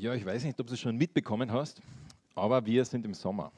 [0.00, 1.82] Ja, ich weiß nicht, ob du es schon mitbekommen hast,
[2.36, 3.50] aber wir sind im Sommer.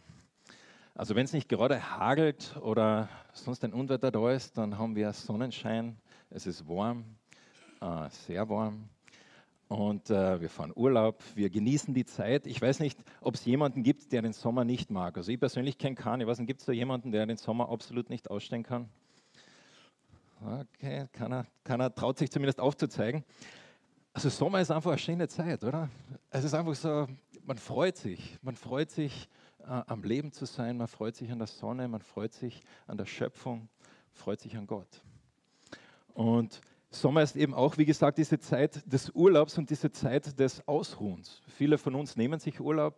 [0.94, 5.12] Also wenn es nicht gerade hagelt oder sonst ein Unwetter da ist, dann haben wir
[5.12, 5.98] Sonnenschein,
[6.30, 7.04] es ist warm,
[7.82, 8.88] äh, sehr warm
[9.68, 12.46] und äh, wir fahren Urlaub, wir genießen die Zeit.
[12.46, 15.18] Ich weiß nicht, ob es jemanden gibt, der den Sommer nicht mag.
[15.18, 16.22] Also ich persönlich kenne keinen.
[16.22, 18.88] Ich weiß nicht, gibt es da jemanden, der den Sommer absolut nicht ausstehen kann?
[20.42, 23.24] Okay, keiner, keiner traut sich zumindest aufzuzeigen.
[24.12, 25.88] Also Sommer ist einfach eine schöne Zeit, oder?
[26.30, 27.06] Es ist einfach so,
[27.44, 28.38] man freut sich.
[28.42, 29.28] Man freut sich,
[29.60, 30.76] äh, am Leben zu sein.
[30.78, 31.86] Man freut sich an der Sonne.
[31.86, 33.68] Man freut sich an der Schöpfung.
[34.12, 35.02] Freut sich an Gott.
[36.12, 36.60] Und
[36.90, 41.40] Sommer ist eben auch, wie gesagt, diese Zeit des Urlaubs und diese Zeit des Ausruhens.
[41.46, 42.96] Viele von uns nehmen sich Urlaub.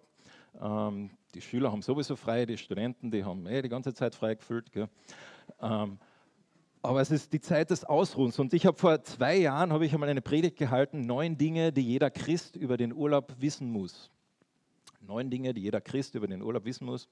[0.59, 4.35] Ähm, die Schüler haben sowieso frei, die Studenten, die haben eh die ganze Zeit frei
[4.35, 4.71] gefüllt.
[5.61, 5.99] Ähm,
[6.83, 8.39] aber es ist die Zeit des Ausruhens.
[8.39, 11.83] Und ich habe vor zwei Jahren habe ich einmal eine Predigt gehalten: neun Dinge, die
[11.83, 14.11] jeder Christ über den Urlaub wissen muss.
[15.01, 17.09] Neun Dinge, die jeder Christ über den Urlaub wissen muss.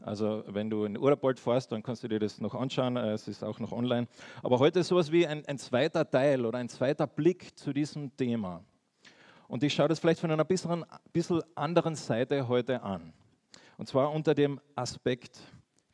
[0.00, 2.96] Also wenn du in Urlaub bald fährst, dann kannst du dir das noch anschauen.
[2.96, 4.06] Äh, es ist auch noch online.
[4.42, 8.14] Aber heute ist sowas wie ein, ein zweiter Teil oder ein zweiter Blick zu diesem
[8.16, 8.64] Thema.
[9.48, 13.12] Und ich schaue das vielleicht von einer bisschen, bisschen anderen Seite heute an.
[13.76, 15.40] Und zwar unter dem Aspekt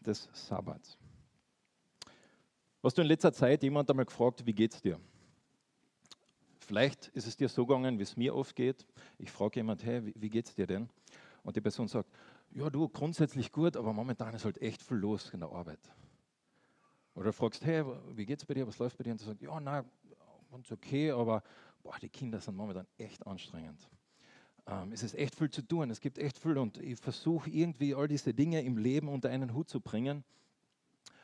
[0.00, 0.99] des Sabbats.
[2.82, 4.98] Hast du in letzter Zeit jemand einmal gefragt, wie geht es dir?
[6.60, 8.86] Vielleicht ist es dir so gegangen, wie es mir oft geht.
[9.18, 10.88] Ich frage jemand, hey, wie, wie geht es dir denn?
[11.42, 12.08] Und die Person sagt,
[12.52, 15.80] ja, du, grundsätzlich gut, aber momentan ist halt echt viel los in der Arbeit.
[17.14, 19.12] Oder fragst, hey, wie geht's bei dir, was läuft bei dir?
[19.12, 19.84] Und du sagst, ja, na,
[20.50, 21.42] ganz okay, aber
[21.82, 23.90] boah, die Kinder sind momentan echt anstrengend.
[24.66, 27.94] Ähm, es ist echt viel zu tun, es gibt echt viel und ich versuche irgendwie
[27.94, 30.24] all diese Dinge im Leben unter einen Hut zu bringen.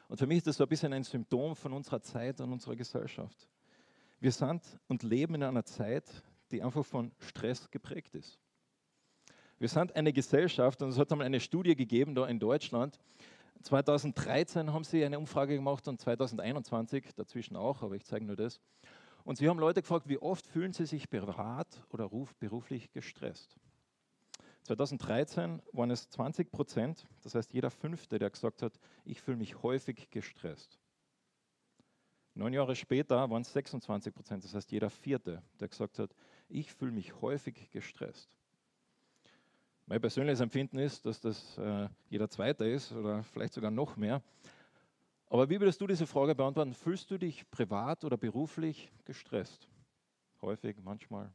[0.08, 2.76] Und für mich ist das so ein bisschen ein Symptom von unserer Zeit und unserer
[2.76, 3.48] Gesellschaft.
[4.20, 6.04] Wir sind und leben in einer Zeit,
[6.50, 8.38] die einfach von Stress geprägt ist.
[9.58, 12.98] Wir sind eine Gesellschaft und es hat einmal eine Studie gegeben da in Deutschland.
[13.62, 18.60] 2013 haben sie eine Umfrage gemacht und 2021 dazwischen auch, aber ich zeige nur das.
[19.24, 23.56] Und sie haben Leute gefragt, wie oft fühlen sie sich privat oder beruflich gestresst.
[24.66, 29.62] 2013 waren es 20 Prozent, das heißt jeder Fünfte, der gesagt hat, ich fühle mich
[29.62, 30.78] häufig gestresst.
[32.34, 36.14] Neun Jahre später waren es 26 Prozent, das heißt jeder Vierte, der gesagt hat,
[36.48, 38.36] ich fühle mich häufig gestresst.
[39.86, 44.20] Mein persönliches Empfinden ist, dass das äh, jeder Zweite ist oder vielleicht sogar noch mehr.
[45.28, 46.74] Aber wie würdest du diese Frage beantworten?
[46.74, 49.68] Fühlst du dich privat oder beruflich gestresst?
[50.42, 51.32] Häufig, manchmal.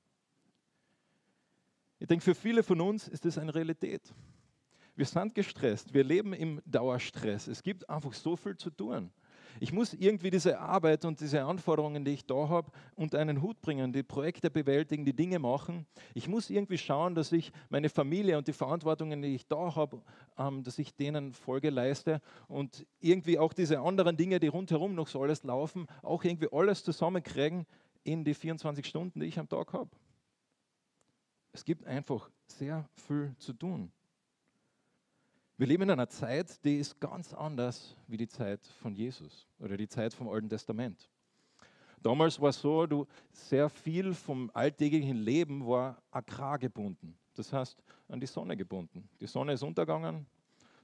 [2.02, 4.02] Ich denke, für viele von uns ist das eine Realität.
[4.96, 7.48] Wir sind gestresst, wir leben im Dauerstress.
[7.48, 9.12] Es gibt einfach so viel zu tun.
[9.60, 13.62] Ich muss irgendwie diese Arbeit und diese Anforderungen, die ich da habe, unter einen Hut
[13.62, 15.86] bringen, die Projekte bewältigen, die Dinge machen.
[16.16, 20.02] Ich muss irgendwie schauen, dass ich meine Familie und die Verantwortungen, die ich da habe,
[20.40, 25.08] ähm, dass ich denen Folge leiste und irgendwie auch diese anderen Dinge, die rundherum noch
[25.08, 27.68] so alles laufen, auch irgendwie alles zusammenkriegen
[28.04, 29.92] in die 24 Stunden, die ich am Tag habe.
[31.54, 33.92] Es gibt einfach sehr viel zu tun.
[35.58, 39.78] Wir leben in einer Zeit, die ist ganz anders wie die Zeit von Jesus oder
[39.78, 41.10] die Zeit vom Alten Testament.
[42.02, 47.16] Damals war es so, du, sehr viel vom alltäglichen Leben war agrargebunden.
[47.36, 49.08] Das heißt, an die Sonne gebunden.
[49.20, 50.26] Die Sonne ist untergegangen,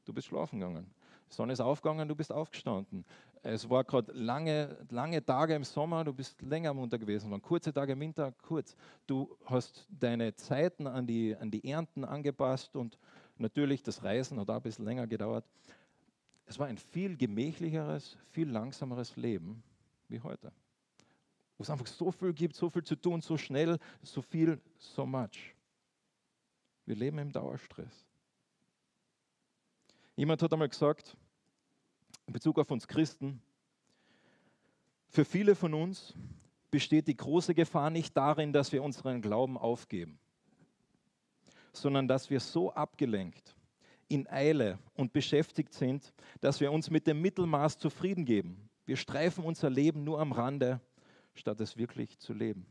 [0.05, 0.85] du bist schlafen gegangen.
[1.29, 3.05] Sonne ist aufgegangen, du bist aufgestanden.
[3.43, 7.25] Es war gerade lange, lange Tage im Sommer, du bist länger munter gewesen.
[7.27, 8.75] Es waren kurze Tage im Winter, kurz.
[9.05, 12.97] Du hast deine Zeiten an die, an die Ernten angepasst und
[13.39, 15.45] Natürlich, das Reisen hat auch ein bisschen länger gedauert.
[16.45, 19.63] Es war ein viel gemächlicheres, viel langsameres Leben
[20.07, 20.51] wie heute.
[21.57, 25.05] Wo es einfach so viel gibt, so viel zu tun, so schnell, so viel, so
[25.05, 25.55] much.
[26.85, 28.06] Wir leben im Dauerstress.
[30.17, 31.15] Jemand hat einmal gesagt,
[32.25, 33.41] in Bezug auf uns Christen,
[35.07, 36.13] für viele von uns
[36.69, 40.19] besteht die große Gefahr nicht darin, dass wir unseren Glauben aufgeben
[41.77, 43.55] sondern dass wir so abgelenkt,
[44.07, 48.69] in Eile und beschäftigt sind, dass wir uns mit dem Mittelmaß zufrieden geben.
[48.85, 50.79] Wir streifen unser Leben nur am Rande,
[51.33, 52.65] statt es wirklich zu leben.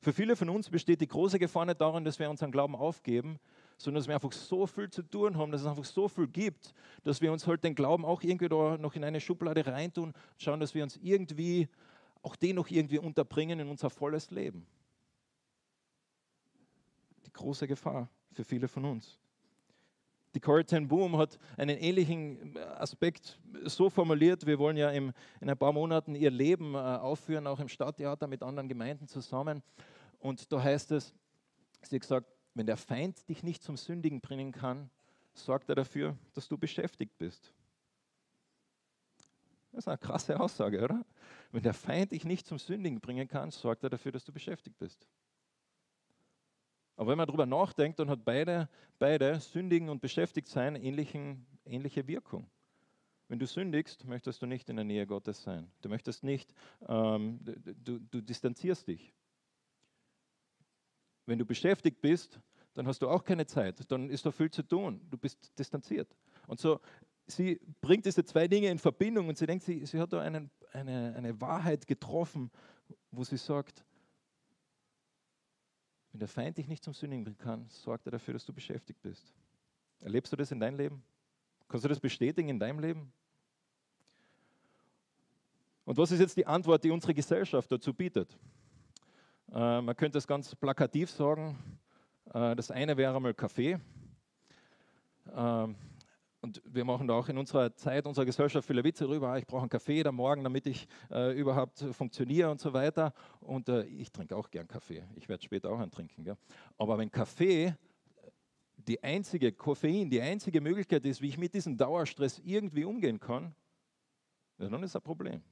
[0.00, 3.38] Für viele von uns besteht die große Gefahr nicht darin, dass wir unseren Glauben aufgeben,
[3.82, 6.74] sondern dass wir einfach so viel zu tun haben, dass es einfach so viel gibt,
[7.04, 10.60] dass wir uns halt den Glauben auch irgendwie da noch in eine Schublade reintun, schauen,
[10.60, 11.68] dass wir uns irgendwie
[12.22, 14.66] auch den noch irgendwie unterbringen in unser volles Leben
[17.32, 19.18] große Gefahr für viele von uns.
[20.34, 25.58] Die Corrie Boom hat einen ähnlichen Aspekt so formuliert, wir wollen ja im, in ein
[25.58, 29.62] paar Monaten ihr Leben äh, aufführen, auch im Stadttheater mit anderen Gemeinden zusammen.
[30.20, 31.14] Und da heißt es,
[31.82, 34.90] Sie hat gesagt, wenn der Feind dich nicht zum Sündigen bringen kann,
[35.34, 37.52] sorgt er dafür, dass du beschäftigt bist.
[39.72, 41.04] Das ist eine krasse Aussage, oder?
[41.50, 44.78] Wenn der Feind dich nicht zum Sündigen bringen kann, sorgt er dafür, dass du beschäftigt
[44.78, 45.06] bist.
[46.96, 52.06] Aber wenn man darüber nachdenkt, dann hat beide, beide Sündigen und beschäftigt sein ähnlichen, ähnliche
[52.06, 52.50] Wirkung.
[53.28, 55.70] Wenn du sündigst, möchtest du nicht in der Nähe Gottes sein.
[55.80, 56.54] Du möchtest nicht,
[56.86, 57.40] ähm,
[57.82, 59.14] du, du distanzierst dich.
[61.26, 62.40] Wenn du beschäftigt bist,
[62.74, 63.90] dann hast du auch keine Zeit.
[63.90, 65.00] Dann ist da viel zu tun.
[65.10, 66.08] Du bist distanziert.
[66.46, 66.80] Und so,
[67.26, 70.50] sie bringt diese zwei Dinge in Verbindung und sie denkt, sie, sie hat da einen,
[70.72, 72.50] eine, eine Wahrheit getroffen,
[73.10, 73.84] wo sie sagt,
[76.12, 79.00] wenn der Feind dich nicht zum Sündigen bringen kann, sorgt er dafür, dass du beschäftigt
[79.02, 79.32] bist.
[80.00, 81.02] Erlebst du das in deinem Leben?
[81.68, 83.12] Kannst du das bestätigen in deinem Leben?
[85.84, 88.38] Und was ist jetzt die Antwort, die unsere Gesellschaft dazu bietet?
[89.52, 91.58] Äh, man könnte es ganz plakativ sagen.
[92.32, 93.78] Äh, das eine wäre einmal Kaffee.
[95.26, 95.68] Äh,
[96.40, 99.28] und wir machen da auch in unserer Zeit, unserer Gesellschaft viele Witze darüber.
[99.28, 103.12] Ah, ich brauche einen Kaffee am Morgen, damit ich äh, überhaupt funktioniere und so weiter.
[103.40, 105.04] Und äh, ich trinke auch gern Kaffee.
[105.16, 106.24] Ich werde später auch einen trinken.
[106.24, 106.36] Gell?
[106.78, 107.76] Aber wenn Kaffee
[108.76, 113.54] die einzige, Koffein, die einzige Möglichkeit ist, wie ich mit diesem Dauerstress irgendwie umgehen kann,
[114.58, 115.42] dann ist ein Problem.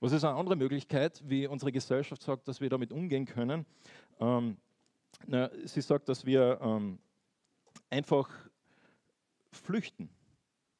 [0.00, 3.64] Was ist eine andere Möglichkeit, wie unsere Gesellschaft sagt, dass wir damit umgehen können?
[4.20, 4.58] Ähm,
[5.26, 6.98] na, sie sagt, dass wir ähm,
[7.88, 8.28] einfach
[9.50, 10.10] flüchten.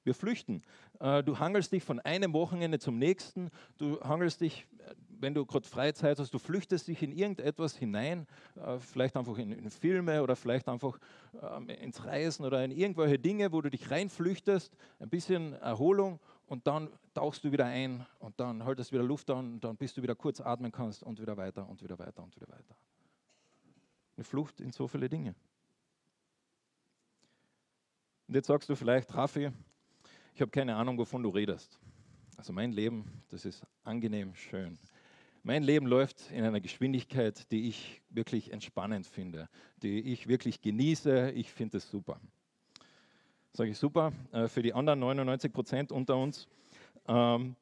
[0.04, 0.62] Wir flüchten.
[1.00, 3.50] Äh, du hangelst dich von einem Wochenende zum nächsten.
[3.78, 8.26] Du hangelst dich, äh, wenn du gerade Freizeit hast, du flüchtest dich in irgendetwas hinein,
[8.54, 10.98] äh, vielleicht einfach in, in Filme oder vielleicht einfach
[11.42, 16.66] ähm, ins Reisen oder in irgendwelche Dinge, wo du dich reinflüchtest, ein bisschen Erholung und
[16.66, 19.94] dann tauchst du wieder ein und dann haltest du wieder Luft an und dann bis
[19.94, 22.76] du wieder kurz atmen kannst und wieder weiter und wieder weiter und wieder weiter.
[24.16, 25.34] Eine Flucht in so viele Dinge.
[28.28, 29.50] Und jetzt sagst du vielleicht, Raffi,
[30.34, 31.78] ich habe keine Ahnung, wovon du redest.
[32.36, 34.78] Also mein Leben, das ist angenehm schön.
[35.42, 39.48] Mein Leben läuft in einer Geschwindigkeit, die ich wirklich entspannend finde,
[39.82, 41.30] die ich wirklich genieße.
[41.30, 42.20] Ich finde es super.
[43.56, 44.12] Sage ich super.
[44.32, 46.46] Äh, für die anderen 99 Prozent unter uns,
[47.08, 47.56] ähm,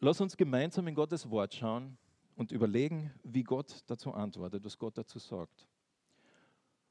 [0.00, 1.98] lass uns gemeinsam in Gottes Wort schauen
[2.34, 5.66] und überlegen, wie Gott dazu antwortet, was Gott dazu sagt.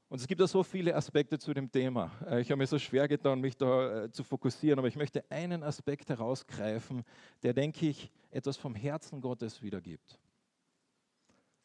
[0.08, 2.12] Und es gibt ja so viele Aspekte zu dem Thema.
[2.28, 5.24] Äh, ich habe mir so schwer getan, mich da äh, zu fokussieren, aber ich möchte
[5.32, 7.04] einen Aspekt herausgreifen,
[7.42, 10.20] der, denke ich, etwas vom Herzen Gottes wiedergibt.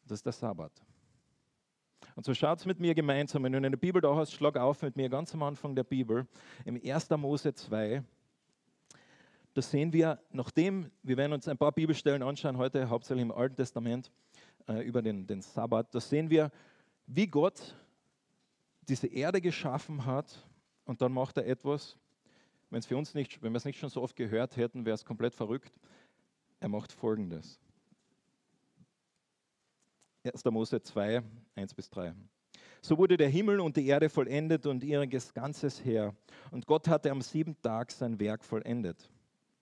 [0.05, 0.71] Das ist der Sabbat.
[2.15, 4.81] Und so schaut es mit mir gemeinsam, wenn du eine Bibel da hast, schlag auf
[4.81, 6.27] mit mir ganz am Anfang der Bibel,
[6.65, 7.09] im 1.
[7.11, 8.03] Mose 2.
[9.53, 13.55] Da sehen wir, nachdem, wir werden uns ein paar Bibelstellen anschauen heute, hauptsächlich im Alten
[13.55, 14.11] Testament,
[14.67, 16.51] äh, über den, den Sabbat, da sehen wir,
[17.07, 17.75] wie Gott
[18.87, 20.47] diese Erde geschaffen hat
[20.85, 21.97] und dann macht er etwas,
[22.69, 25.03] wenn für uns nicht, wenn wir es nicht schon so oft gehört hätten, wäre es
[25.03, 25.77] komplett verrückt.
[26.61, 27.59] Er macht folgendes.
[30.23, 30.45] 1.
[30.45, 31.21] Mose 2,
[31.55, 32.13] 1 bis 3.
[32.81, 36.15] So wurde der Himmel und die Erde vollendet und ihr ganzes Heer.
[36.49, 39.09] Und Gott hatte am siebten Tag sein Werk vollendet,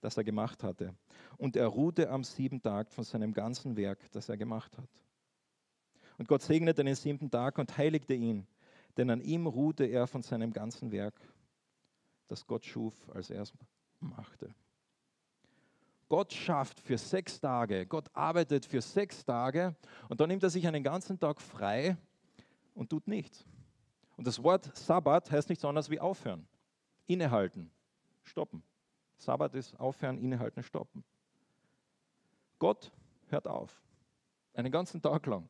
[0.01, 0.95] das er gemacht hatte.
[1.37, 4.89] Und er ruhte am siebten Tag von seinem ganzen Werk, das er gemacht hat.
[6.17, 8.47] Und Gott segnete den siebten Tag und heiligte ihn,
[8.97, 11.15] denn an ihm ruhte er von seinem ganzen Werk,
[12.27, 13.53] das Gott schuf, als er es
[13.99, 14.53] machte.
[16.09, 19.75] Gott schafft für sechs Tage, Gott arbeitet für sechs Tage
[20.09, 21.95] und dann nimmt er sich einen ganzen Tag frei
[22.73, 23.45] und tut nichts.
[24.17, 26.47] Und das Wort Sabbat heißt nichts anderes wie aufhören,
[27.05, 27.71] innehalten,
[28.23, 28.63] stoppen.
[29.17, 31.03] Sabbat ist aufhören, innehalten, stoppen.
[32.57, 32.91] Gott
[33.27, 33.79] hört auf,
[34.55, 35.47] einen ganzen Tag lang.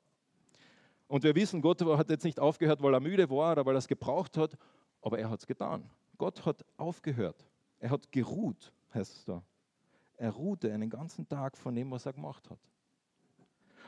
[1.08, 3.80] Und wir wissen, Gott hat jetzt nicht aufgehört, weil er müde war oder weil er
[3.80, 4.58] es gebraucht hat,
[5.02, 5.90] aber er hat es getan.
[6.18, 7.46] Gott hat aufgehört.
[7.80, 9.42] Er hat geruht, heißt es da.
[10.20, 12.60] Er ruhte einen ganzen Tag von dem, was er gemacht hat.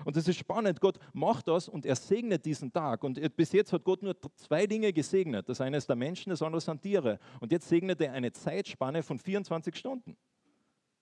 [0.05, 0.79] Und das ist spannend.
[0.79, 3.03] Gott macht das und er segnet diesen Tag.
[3.03, 5.50] Und bis jetzt hat Gott nur zwei Dinge gesegnet.
[5.50, 7.19] Das eine ist der Menschen, das andere sind Tiere.
[7.41, 10.15] Und jetzt segnet er eine Zeitspanne von 24 Stunden.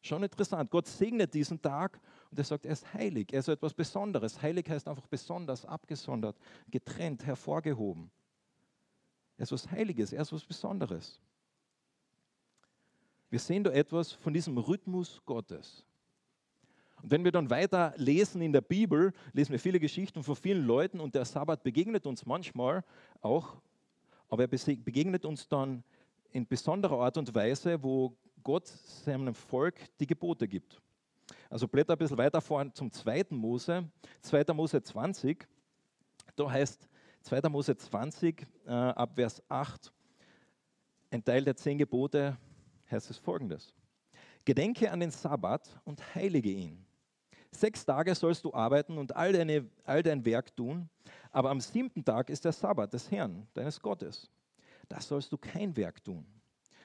[0.02, 0.72] Schon interessant.
[0.72, 3.32] Gott segnet diesen Tag und er sagt, er ist heilig.
[3.32, 4.42] Er ist etwas Besonderes.
[4.42, 6.38] Heilig heißt einfach besonders, abgesondert,
[6.72, 8.10] getrennt, hervorgehoben.
[9.38, 11.22] Er ist was Heiliges, er ist was Besonderes.
[13.30, 15.86] Wir sehen da etwas von diesem Rhythmus Gottes.
[17.02, 20.66] Und wenn wir dann weiter lesen in der Bibel, lesen wir viele Geschichten von vielen
[20.66, 22.84] Leuten und der Sabbat begegnet uns manchmal
[23.22, 23.56] auch,
[24.30, 25.84] aber er begegnet uns dann
[26.32, 30.82] in besonderer Art und Weise, wo Gott seinem Volk die Gebote gibt.
[31.50, 33.28] Also blätter ein bisschen weiter vor zum 2.
[33.30, 33.90] Mose,
[34.22, 34.54] 2.
[34.54, 35.48] Mose 20.
[36.36, 36.88] Da heißt
[37.22, 37.50] 2.
[37.50, 39.92] Mose 20 äh, ab Vers 8,
[41.12, 42.38] ein Teil der zehn Gebote,
[42.92, 43.74] heißt es folgendes.
[44.46, 46.86] Gedenke an den Sabbat und heilige ihn.
[47.52, 50.90] Sechs Tage sollst du arbeiten und all, deine, all dein Werk tun,
[51.32, 54.30] aber am siebten Tag ist der Sabbat des Herrn, deines Gottes.
[54.88, 56.26] Da sollst du kein Werk tun.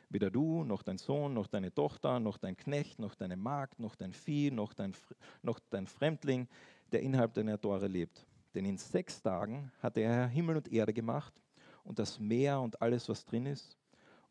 [0.09, 3.97] Weder du, noch dein Sohn, noch deine Tochter, noch dein Knecht, noch deine Magd, noch
[3.97, 4.95] dein Vieh, noch dein,
[5.43, 6.49] noch dein Fremdling,
[6.93, 8.27] der innerhalb deiner Tore lebt.
[8.55, 11.35] Denn in sechs Tagen hat der Herr Himmel und Erde gemacht
[11.83, 13.77] und das Meer und alles, was drin ist,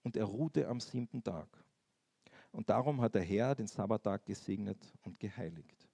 [0.03, 1.47] und er ruhte am siebten Tag.
[2.53, 5.87] Und darum hat der Herr den Sabbattag gesegnet und geheiligt.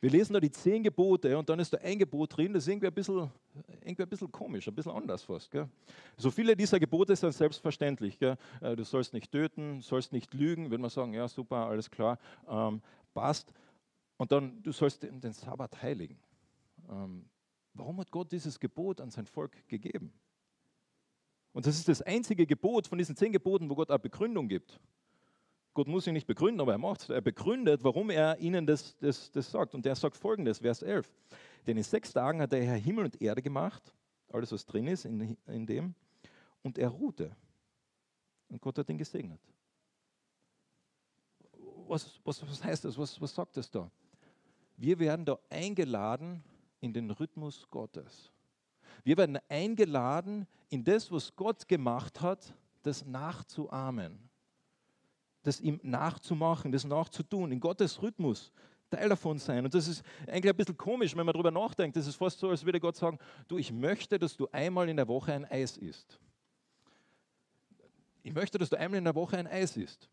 [0.00, 2.68] Wir lesen da die zehn Gebote und dann ist da ein Gebot drin, das ist
[2.68, 3.30] irgendwie ein bisschen,
[3.82, 5.50] irgendwie ein bisschen komisch, ein bisschen anders fast.
[5.50, 5.68] Gell?
[6.16, 8.18] So viele dieser Gebote sind selbstverständlich.
[8.18, 8.38] Gell?
[8.62, 12.18] Äh, du sollst nicht töten, sollst nicht lügen, würde man sagen, ja super, alles klar,
[12.48, 12.80] ähm,
[13.12, 13.52] passt.
[14.16, 16.18] Und dann, du sollst den, den Sabbat heiligen.
[16.88, 17.28] Ähm,
[17.74, 20.12] warum hat Gott dieses Gebot an sein Volk gegeben?
[21.52, 24.78] Und das ist das einzige Gebot von diesen zehn Geboten, wo Gott eine Begründung gibt.
[25.74, 27.10] Gott muss ihn nicht begründen, aber er macht es.
[27.10, 29.74] Er begründet, warum er ihnen das, das, das sagt.
[29.74, 31.12] Und er sagt folgendes, Vers 11.
[31.66, 33.94] Denn in sechs Tagen hat der Herr Himmel und Erde gemacht,
[34.32, 35.94] alles was drin ist in, in dem,
[36.62, 37.34] und er ruhte.
[38.48, 39.40] Und Gott hat ihn gesegnet.
[41.86, 42.98] Was, was, was heißt das?
[42.98, 43.90] Was, was sagt das da?
[44.76, 46.42] Wir werden da eingeladen
[46.80, 48.32] in den Rhythmus Gottes.
[49.04, 54.30] Wir werden eingeladen, in das, was Gott gemacht hat, das nachzuahmen
[55.42, 58.52] das ihm nachzumachen, das nachzutun, in Gottes Rhythmus
[58.90, 59.64] Teil davon sein.
[59.64, 61.96] Und das ist eigentlich ein bisschen komisch, wenn man darüber nachdenkt.
[61.96, 64.96] Das ist fast so, als würde Gott sagen, du, ich möchte, dass du einmal in
[64.96, 66.18] der Woche ein Eis isst.
[68.24, 70.08] Ich möchte, dass du einmal in der Woche ein Eis isst.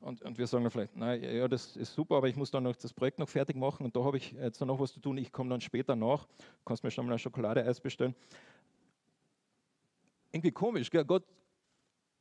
[0.00, 2.62] Und, und wir sagen dann vielleicht, na ja, das ist super, aber ich muss dann
[2.62, 5.18] noch das Projekt noch fertig machen und da habe ich jetzt noch was zu tun.
[5.18, 6.24] Ich komme dann später nach.
[6.26, 8.14] Du kannst mir schon mal ein Schokoladeeis bestellen.
[10.30, 11.04] Irgendwie komisch, gell?
[11.04, 11.24] Gott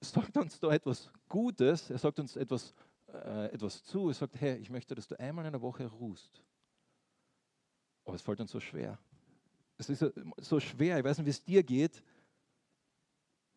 [0.02, 2.74] sagt uns da etwas Gutes, er sagt uns etwas,
[3.14, 4.08] äh, etwas zu.
[4.08, 6.42] Er sagt, hey, ich möchte, dass du einmal in der Woche ruhst.
[8.06, 8.98] Aber es fällt uns so schwer.
[9.78, 10.04] Es ist
[10.38, 12.02] so schwer, ich weiß nicht, wie es dir geht.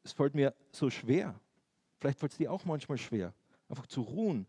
[0.03, 1.39] Es fällt mir so schwer.
[1.99, 3.33] Vielleicht fällt es dir auch manchmal schwer,
[3.71, 4.47] einfach zu ruhen.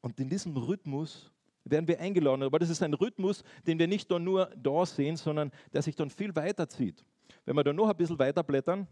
[0.00, 1.30] Und in diesem Rhythmus
[1.64, 2.42] werden wir eingeladen.
[2.42, 6.10] Aber das ist ein Rhythmus, den wir nicht nur da sehen, sondern der sich dann
[6.10, 7.04] viel weiter zieht.
[7.44, 8.86] Wenn wir da noch ein bisschen weiter blättern,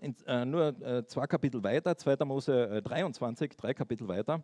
[0.00, 2.24] in, äh, nur äh, zwei Kapitel weiter, 2.
[2.24, 4.42] Mose äh, 23, drei Kapitel weiter,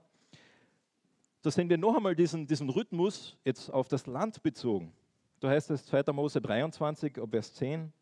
[1.42, 4.92] da sehen wir noch einmal diesen, diesen Rhythmus jetzt auf das Land bezogen.
[5.40, 6.12] Da heißt es 2.
[6.12, 7.92] Mose 23, Vers 10,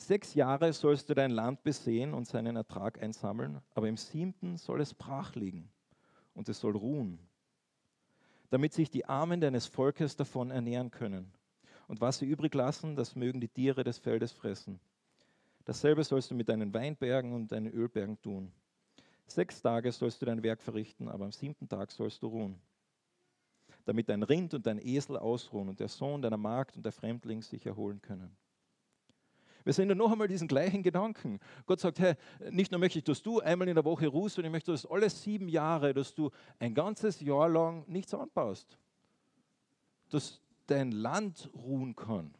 [0.00, 4.80] Sechs Jahre sollst du dein Land besehen und seinen Ertrag einsammeln, aber im siebten soll
[4.80, 5.70] es brach liegen
[6.32, 7.18] und es soll ruhen,
[8.48, 11.30] damit sich die Armen deines Volkes davon ernähren können.
[11.86, 14.80] Und was sie übrig lassen, das mögen die Tiere des Feldes fressen.
[15.66, 18.50] Dasselbe sollst du mit deinen Weinbergen und deinen Ölbergen tun.
[19.26, 22.58] Sechs Tage sollst du dein Werk verrichten, aber am siebten Tag sollst du ruhen.
[23.84, 27.42] Damit dein Rind und dein Esel ausruhen und der Sohn deiner Magd und der Fremdling
[27.42, 28.34] sich erholen können.
[29.64, 31.38] Wir sehen ja noch einmal diesen gleichen Gedanken.
[31.66, 32.14] Gott sagt, hey,
[32.50, 34.86] nicht nur möchte ich, dass du einmal in der Woche ruhst, sondern ich möchte, dass
[34.86, 38.78] alle sieben Jahre, dass du ein ganzes Jahr lang nichts anbaust.
[40.08, 42.34] Dass dein Land ruhen kann.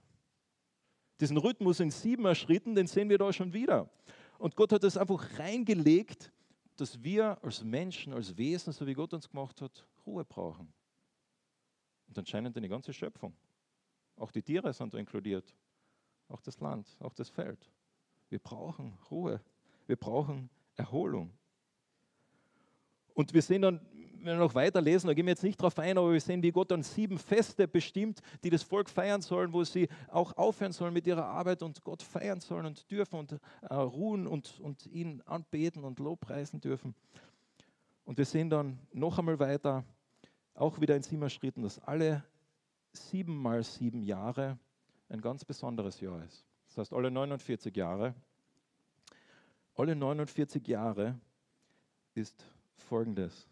[1.20, 3.90] Diesen Rhythmus in siebener Schritten, den sehen wir da schon wieder.
[4.38, 6.32] Und Gott hat es einfach reingelegt,
[6.76, 10.72] dass wir als Menschen, als Wesen, so wie Gott uns gemacht hat, Ruhe brauchen.
[12.08, 13.34] Und anscheinend die ganze Schöpfung.
[14.16, 15.54] Auch die Tiere sind da inkludiert.
[16.30, 17.70] Auch das Land, auch das Feld.
[18.28, 19.40] Wir brauchen Ruhe.
[19.86, 21.32] Wir brauchen Erholung.
[23.12, 23.86] Und wir sehen dann
[24.24, 26.50] wenn wir noch weiterlesen, da gehen wir jetzt nicht drauf ein, aber wir sehen, wie
[26.50, 30.92] Gott dann sieben Feste bestimmt, die das Volk feiern sollen, wo sie auch aufhören sollen
[30.92, 33.32] mit ihrer Arbeit und Gott feiern sollen und dürfen und
[33.62, 36.94] äh, ruhen und, und ihn anbeten und Lobpreisen dürfen.
[38.04, 39.84] Und wir sehen dann noch einmal weiter,
[40.54, 42.24] auch wieder in sieben Schritten, dass alle
[42.92, 44.58] sieben mal sieben Jahre
[45.10, 46.46] ein ganz besonderes Jahr ist.
[46.68, 48.14] Das heißt, alle 49 Jahre,
[49.74, 51.18] alle 49 Jahre
[52.14, 52.44] ist
[52.76, 53.48] folgendes.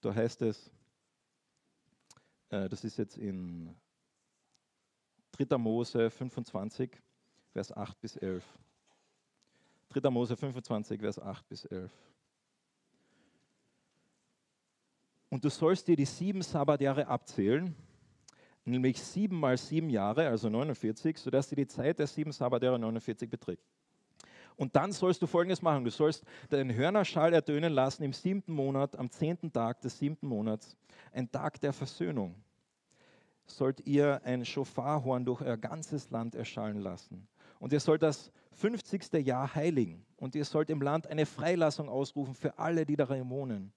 [0.00, 0.70] Da heißt es,
[2.48, 3.74] äh, das ist jetzt in
[5.32, 5.58] 3.
[5.58, 7.00] Mose 25,
[7.52, 8.44] Vers 8 bis 11.
[9.90, 10.10] 3.
[10.10, 11.92] Mose 25, Vers 8 bis 11.
[15.28, 17.74] Und du sollst dir die sieben Sabbatjahre abzählen,
[18.64, 23.28] nämlich sieben mal sieben Jahre, also 49, sodass dir die Zeit der sieben Sabbatjahre 49
[23.28, 23.62] beträgt.
[24.56, 25.84] Und dann sollst du Folgendes machen.
[25.84, 30.76] Du sollst deinen Hörnerschall ertönen lassen im siebten Monat, am zehnten Tag des siebten Monats,
[31.12, 32.34] ein Tag der Versöhnung.
[33.44, 37.26] sollt ihr ein Schofarhorn durch euer ganzes Land erschallen lassen.
[37.58, 39.12] Und ihr sollt das 50.
[39.26, 40.04] Jahr heiligen.
[40.16, 43.72] Und ihr sollt im Land eine Freilassung ausrufen für alle, die darin wohnen.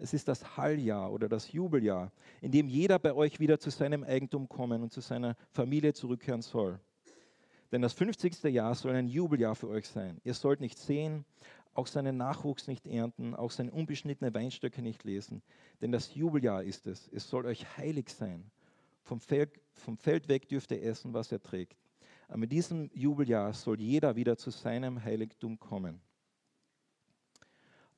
[0.00, 4.04] Es ist das Halljahr oder das Jubeljahr, in dem jeder bei euch wieder zu seinem
[4.04, 6.78] Eigentum kommen und zu seiner Familie zurückkehren soll.
[7.72, 8.44] Denn das 50.
[8.44, 10.20] Jahr soll ein Jubeljahr für euch sein.
[10.24, 11.24] Ihr sollt nicht sehen,
[11.74, 15.42] auch seinen Nachwuchs nicht ernten, auch seine unbeschnittene Weinstöcke nicht lesen.
[15.80, 17.08] Denn das Jubeljahr ist es.
[17.12, 18.50] Es soll euch heilig sein.
[19.02, 21.76] Vom Feld, vom Feld weg dürft ihr essen, was er trägt.
[22.28, 26.00] Aber mit diesem Jubeljahr soll jeder wieder zu seinem Heiligtum kommen.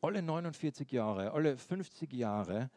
[0.02, 2.70] Alle 49 Jahre, alle 50 Jahre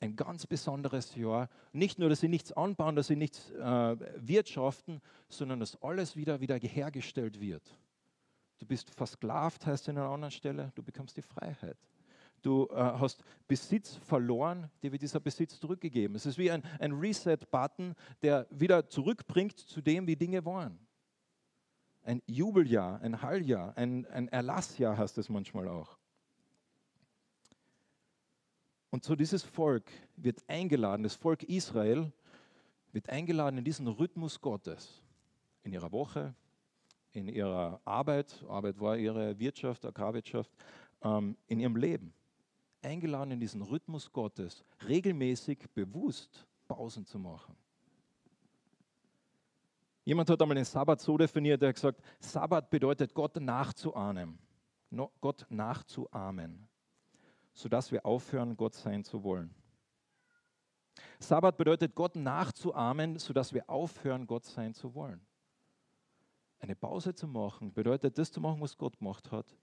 [0.00, 1.48] ein ganz besonderes Jahr.
[1.72, 6.40] Nicht nur, dass sie nichts anbauen, dass sie nichts äh, wirtschaften, sondern dass alles wieder,
[6.40, 7.78] wieder hergestellt wird.
[8.58, 11.78] Du bist versklavt, heißt an einer anderen Stelle, du bekommst die Freiheit.
[12.42, 16.14] Du äh, hast Besitz verloren, dir wird dieser Besitz zurückgegeben.
[16.16, 20.78] Es ist wie ein, ein Reset-Button, der wieder zurückbringt zu dem, wie Dinge waren.
[22.02, 25.97] Ein Jubeljahr, ein Halljahr, ein, ein Erlassjahr heißt es manchmal auch.
[28.90, 32.10] Und so dieses Volk wird eingeladen, das Volk Israel
[32.92, 35.02] wird eingeladen in diesen Rhythmus Gottes,
[35.62, 36.34] in ihrer Woche,
[37.12, 40.50] in ihrer Arbeit, Arbeit war ihre Wirtschaft, Agrarwirtschaft,
[41.02, 42.14] ähm, in ihrem Leben.
[42.80, 47.56] Eingeladen in diesen Rhythmus Gottes, regelmäßig, bewusst Pausen zu machen.
[50.04, 54.38] Jemand hat einmal den Sabbat so definiert, er hat gesagt, Sabbat bedeutet Gott nachzuahmen,
[55.20, 56.67] Gott nachzuahmen
[57.58, 59.52] sodass wir aufhören, Gott sein zu wollen.
[61.18, 65.20] Sabbat bedeutet, Gott nachzuahmen, sodass wir aufhören, Gott sein zu wollen.
[66.60, 69.58] Eine Pause zu machen bedeutet, das zu machen, was Gott gemacht hat,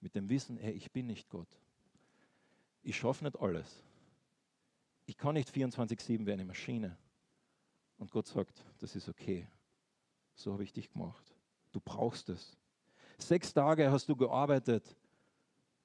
[0.00, 1.48] mit dem Wissen, hey, ich bin nicht Gott.
[2.82, 3.82] Ich schaffe nicht alles.
[5.06, 6.96] Ich kann nicht 24-7 wie eine Maschine.
[7.98, 9.48] Und Gott sagt, das ist okay.
[10.36, 11.34] So habe ich dich gemacht.
[11.72, 12.56] Du brauchst es.
[13.18, 14.96] Sechs Tage hast du gearbeitet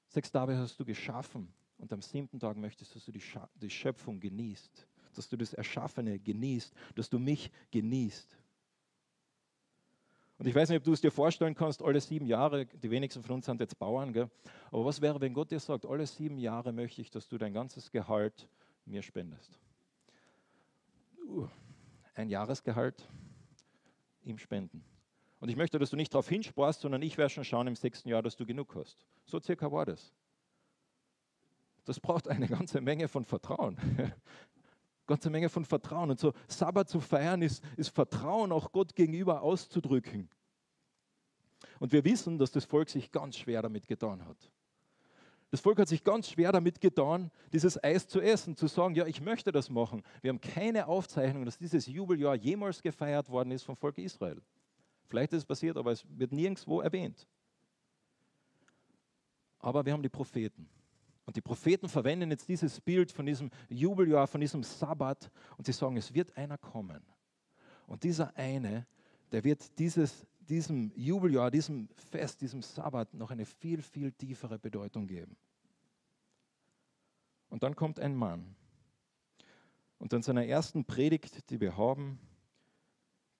[0.08, 3.22] Sechs Tage hast du geschaffen und am siebten Tag möchtest du, dass du die,
[3.56, 8.38] die Schöpfung genießt, dass du das Erschaffene genießt, dass du mich genießt.
[10.38, 13.22] Und ich weiß nicht, ob du es dir vorstellen kannst, alle sieben Jahre, die wenigsten
[13.22, 14.30] von uns sind jetzt Bauern, gell?
[14.70, 17.54] aber was wäre, wenn Gott dir sagt, alle sieben Jahre möchte ich, dass du dein
[17.54, 18.46] ganzes Gehalt
[18.84, 19.58] mir spendest?
[21.26, 21.48] Uh,
[22.14, 23.08] ein Jahresgehalt
[24.22, 24.84] ihm spenden.
[25.38, 28.08] Und ich möchte, dass du nicht darauf hinsparst, sondern ich werde schon schauen im sechsten
[28.08, 29.06] Jahr, dass du genug hast.
[29.26, 30.14] So circa war das.
[31.84, 33.78] Das braucht eine ganze Menge von Vertrauen.
[35.06, 36.10] ganze Menge von Vertrauen.
[36.10, 40.28] Und so Sabbat zu feiern ist, ist Vertrauen auch Gott gegenüber auszudrücken.
[41.78, 44.50] Und wir wissen, dass das Volk sich ganz schwer damit getan hat.
[45.50, 49.06] Das Volk hat sich ganz schwer damit getan, dieses Eis zu essen, zu sagen, ja,
[49.06, 50.02] ich möchte das machen.
[50.20, 54.42] Wir haben keine Aufzeichnung, dass dieses Jubeljahr jemals gefeiert worden ist vom Volk Israel.
[55.08, 57.26] Vielleicht ist es passiert, aber es wird nirgendwo erwähnt.
[59.58, 60.68] Aber wir haben die Propheten.
[61.24, 65.72] Und die Propheten verwenden jetzt dieses Bild von diesem Jubeljahr, von diesem Sabbat und sie
[65.72, 67.02] sagen, es wird einer kommen.
[67.86, 68.86] Und dieser eine,
[69.32, 75.08] der wird dieses, diesem Jubeljahr, diesem Fest, diesem Sabbat noch eine viel, viel tiefere Bedeutung
[75.08, 75.36] geben.
[77.48, 78.54] Und dann kommt ein Mann.
[79.98, 82.20] Und in seiner ersten Predigt, die wir haben,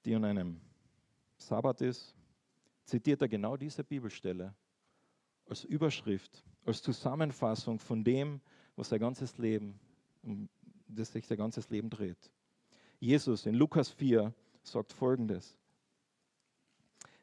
[0.05, 0.61] die an einem
[1.39, 2.15] Sabbat ist,
[2.85, 4.55] zitiert er genau diese Bibelstelle
[5.49, 8.41] als Überschrift, als Zusammenfassung von dem,
[8.75, 9.79] was sein ganzes Leben,
[10.23, 10.49] um
[10.89, 12.31] das sich sein ganzes Leben dreht.
[12.99, 15.57] Jesus in Lukas 4 sagt folgendes.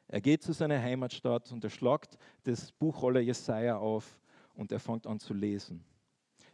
[0.06, 4.20] Er geht zu seiner Heimatstadt und er schlagt das Buchrolle Jesaja auf
[4.54, 5.84] und er fängt an zu lesen.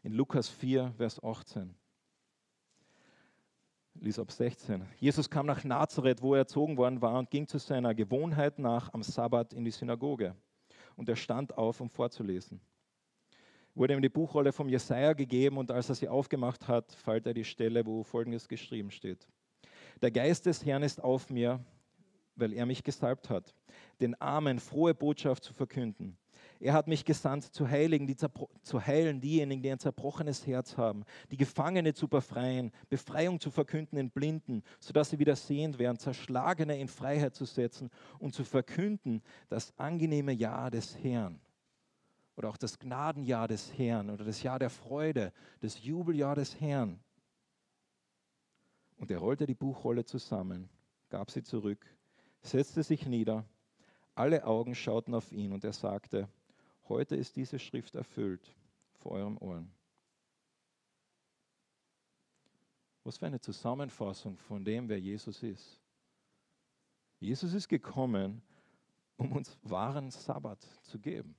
[0.02, 1.74] In Lukas 4, Vers 18
[4.00, 4.82] lies ab 16.
[4.98, 8.92] Jesus kam nach Nazareth, wo er erzogen worden war, und ging zu seiner Gewohnheit nach
[8.94, 10.34] am Sabbat in die Synagoge.
[10.96, 12.60] Und er stand auf, um vorzulesen.
[13.74, 17.34] Wurde ihm die Buchrolle vom Jesaja gegeben und als er sie aufgemacht hat, fällt er
[17.34, 19.28] die Stelle, wo folgendes geschrieben steht:
[20.02, 21.64] Der Geist des Herrn ist auf mir,
[22.34, 23.54] weil er mich gesalbt hat,
[24.00, 26.18] den Armen frohe Botschaft zu verkünden.
[26.62, 31.04] Er hat mich gesandt, zu, heiligen, die zu heilen diejenigen, die ein zerbrochenes Herz haben,
[31.30, 36.78] die Gefangene zu befreien, Befreiung zu verkünden in Blinden, sodass sie wieder sehend werden, Zerschlagene
[36.78, 41.40] in Freiheit zu setzen und zu verkünden das angenehme Jahr des Herrn.
[42.36, 47.00] Oder auch das Gnadenjahr des Herrn oder das Jahr der Freude, das Jubeljahr des Herrn.
[48.98, 50.68] Und er rollte die Buchrolle zusammen,
[51.08, 51.86] gab sie zurück,
[52.42, 53.46] setzte sich nieder,
[54.14, 56.28] alle Augen schauten auf ihn und er sagte,
[56.90, 58.52] Heute ist diese Schrift erfüllt
[58.94, 59.70] vor euren Ohren.
[63.04, 65.80] Was für eine Zusammenfassung von dem, wer Jesus ist.
[67.20, 68.42] Jesus ist gekommen,
[69.16, 71.36] um uns wahren Sabbat zu geben,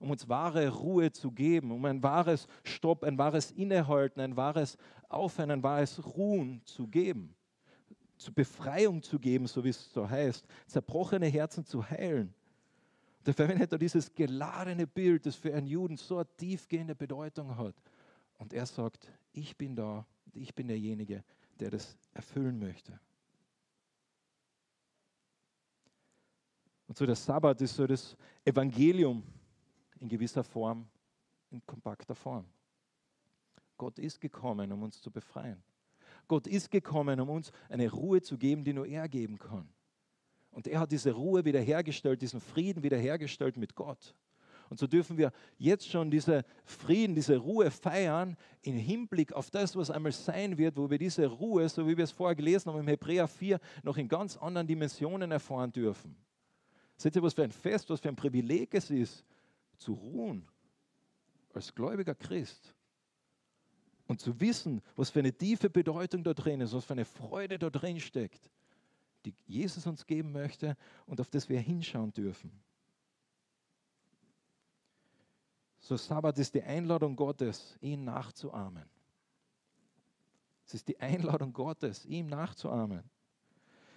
[0.00, 4.76] um uns wahre Ruhe zu geben, um ein wahres Stopp, ein wahres Innehalten, ein wahres
[5.08, 7.34] Aufhören, ein wahres Ruhen zu geben,
[8.18, 12.34] zur Befreiung zu geben, so wie es so heißt, zerbrochene Herzen zu heilen.
[13.26, 17.74] Der verwendet da dieses geladene Bild, das für einen Juden so eine tiefgehende Bedeutung hat.
[18.38, 21.22] Und er sagt, ich bin da, ich bin derjenige,
[21.58, 22.98] der das erfüllen möchte.
[26.86, 29.22] Und so der Sabbat ist so das Evangelium
[30.00, 30.88] in gewisser Form,
[31.50, 32.46] in kompakter Form.
[33.76, 35.62] Gott ist gekommen, um uns zu befreien.
[36.26, 39.68] Gott ist gekommen, um uns eine Ruhe zu geben, die nur er geben kann.
[40.50, 44.14] Und er hat diese Ruhe wiederhergestellt, diesen Frieden wiederhergestellt mit Gott.
[44.70, 49.74] Und so dürfen wir jetzt schon diese Frieden, diese Ruhe feiern im Hinblick auf das,
[49.74, 52.78] was einmal sein wird, wo wir diese Ruhe, so wie wir es vorher gelesen haben
[52.78, 56.16] im Hebräer 4, noch in ganz anderen Dimensionen erfahren dürfen.
[56.96, 59.24] Seht ihr, was für ein Fest, was für ein Privileg es ist,
[59.76, 60.46] zu ruhen
[61.52, 62.72] als gläubiger Christ
[64.06, 67.58] und zu wissen, was für eine tiefe Bedeutung da drin ist, was für eine Freude
[67.58, 68.50] da drin steckt,
[69.24, 72.50] die Jesus uns geben möchte und auf das wir hinschauen dürfen.
[75.78, 78.84] So Sabbat ist die Einladung Gottes, ihn nachzuahmen.
[80.66, 83.02] Es ist die Einladung Gottes, ihm nachzuahmen.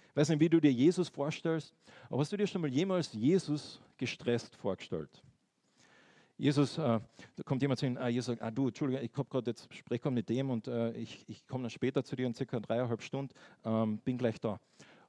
[0.08, 1.74] Ich weiß nicht, wie du dir Jesus vorstellst,
[2.08, 5.22] aber hast du dir schon mal jemals Jesus gestresst vorgestellt?
[6.36, 7.00] Jesus, äh,
[7.36, 9.72] da kommt jemand zu ihm, ah, Jesus sagt, ah, du, Entschuldigung, ich habe gerade jetzt
[9.72, 13.02] spreche mit dem und äh, ich, ich komme dann später zu dir in circa dreieinhalb
[13.02, 13.32] Stunden,
[13.64, 14.58] ähm, bin gleich da.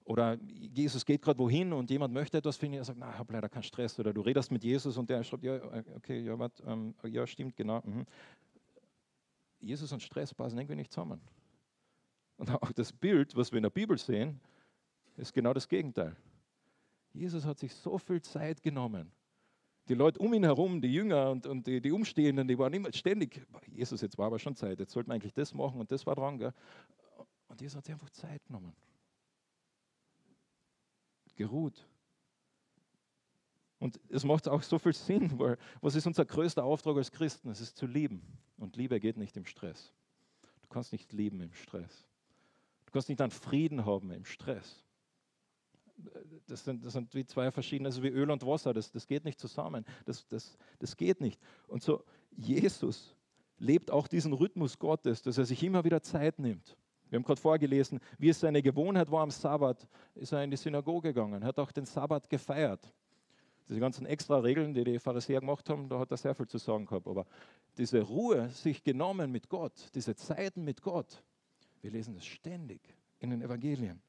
[0.05, 3.33] Oder Jesus geht gerade wohin und jemand möchte etwas finden, er sagt, na, ich habe
[3.33, 3.99] leider keinen Stress.
[3.99, 5.59] Oder du redest mit Jesus und der schreibt, ja,
[5.95, 7.81] okay, ja, wat, ähm, ja stimmt, genau.
[7.83, 8.05] Mhm.
[9.59, 11.19] Jesus und Stress passen irgendwie nicht zusammen.
[12.37, 14.39] Und auch das Bild, was wir in der Bibel sehen,
[15.17, 16.15] ist genau das Gegenteil.
[17.11, 19.11] Jesus hat sich so viel Zeit genommen.
[19.87, 22.91] Die Leute um ihn herum, die Jünger und, und die, die, Umstehenden, die waren immer
[22.91, 23.41] ständig,
[23.71, 26.15] Jesus, jetzt war aber schon Zeit, jetzt sollten wir eigentlich das machen und das war
[26.15, 26.37] dran.
[26.37, 26.53] Gell?
[27.47, 28.75] Und Jesus hat sich einfach Zeit genommen.
[31.35, 31.87] Geruht.
[33.79, 37.49] Und es macht auch so viel Sinn, weil was ist unser größter Auftrag als Christen?
[37.49, 38.21] Es ist zu lieben.
[38.57, 39.93] Und Liebe geht nicht im Stress.
[40.61, 42.07] Du kannst nicht lieben im Stress.
[42.85, 44.85] Du kannst nicht einen Frieden haben im Stress
[46.47, 49.25] das sind, das sind wie zwei verschiedene, also wie Öl und Wasser, das, das geht
[49.25, 51.39] nicht zusammen, das, das, das geht nicht.
[51.67, 53.15] Und so, Jesus
[53.57, 56.75] lebt auch diesen Rhythmus Gottes, dass er sich immer wieder Zeit nimmt.
[57.09, 60.57] Wir haben gerade vorgelesen, wie es seine Gewohnheit war am Sabbat, ist er in die
[60.57, 62.93] Synagoge gegangen, hat auch den Sabbat gefeiert.
[63.67, 66.57] Diese ganzen extra Regeln, die die Pharisäer gemacht haben, da hat er sehr viel zu
[66.57, 67.07] sagen gehabt.
[67.07, 67.25] Aber
[67.77, 71.23] diese Ruhe, sich genommen mit Gott, diese Zeiten mit Gott,
[71.81, 72.81] wir lesen das ständig
[73.19, 74.01] in den Evangelien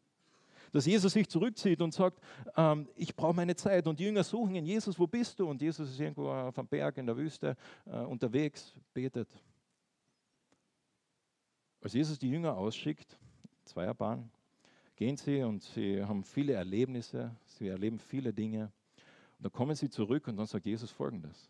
[0.73, 2.21] dass Jesus sich zurückzieht und sagt,
[2.57, 3.87] ähm, ich brauche meine Zeit.
[3.87, 5.49] Und die Jünger suchen ihn, Jesus, wo bist du?
[5.49, 7.57] Und Jesus ist irgendwo auf einem Berg in der Wüste
[7.87, 9.29] äh, unterwegs, betet.
[11.87, 13.16] Als Jesus die Jünger ausschickt,
[13.62, 14.29] Zweierbahn,
[14.96, 18.72] gehen sie und sie haben viele Erlebnisse, sie erleben viele Dinge.
[19.38, 21.49] Und dann kommen sie zurück und dann sagt Jesus folgendes.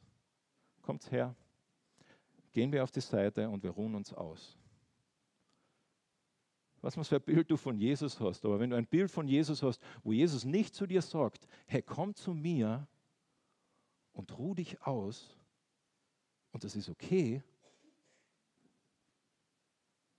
[0.83, 1.35] Kommt her,
[2.53, 4.59] gehen wir auf die Seite und wir ruhen uns aus
[6.83, 8.45] was für ein Bild du von Jesus hast.
[8.45, 11.81] Aber wenn du ein Bild von Jesus hast, wo Jesus nicht zu dir sagt, hey,
[11.81, 12.87] komm zu mir
[14.13, 15.35] und ruh dich aus
[16.53, 17.43] und das ist okay,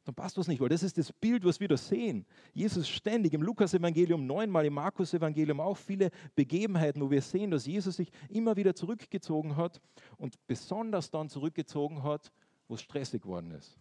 [0.08, 2.26] dann passt was nicht, weil das ist das Bild, was wir da sehen.
[2.54, 7.98] Jesus ständig im Lukas-Evangelium neunmal, im Markus-Evangelium auch viele Begebenheiten, wo wir sehen, dass Jesus
[7.98, 9.82] sich immer wieder zurückgezogen hat
[10.18, 12.32] und besonders dann zurückgezogen hat,
[12.68, 13.78] wo es stressig geworden ist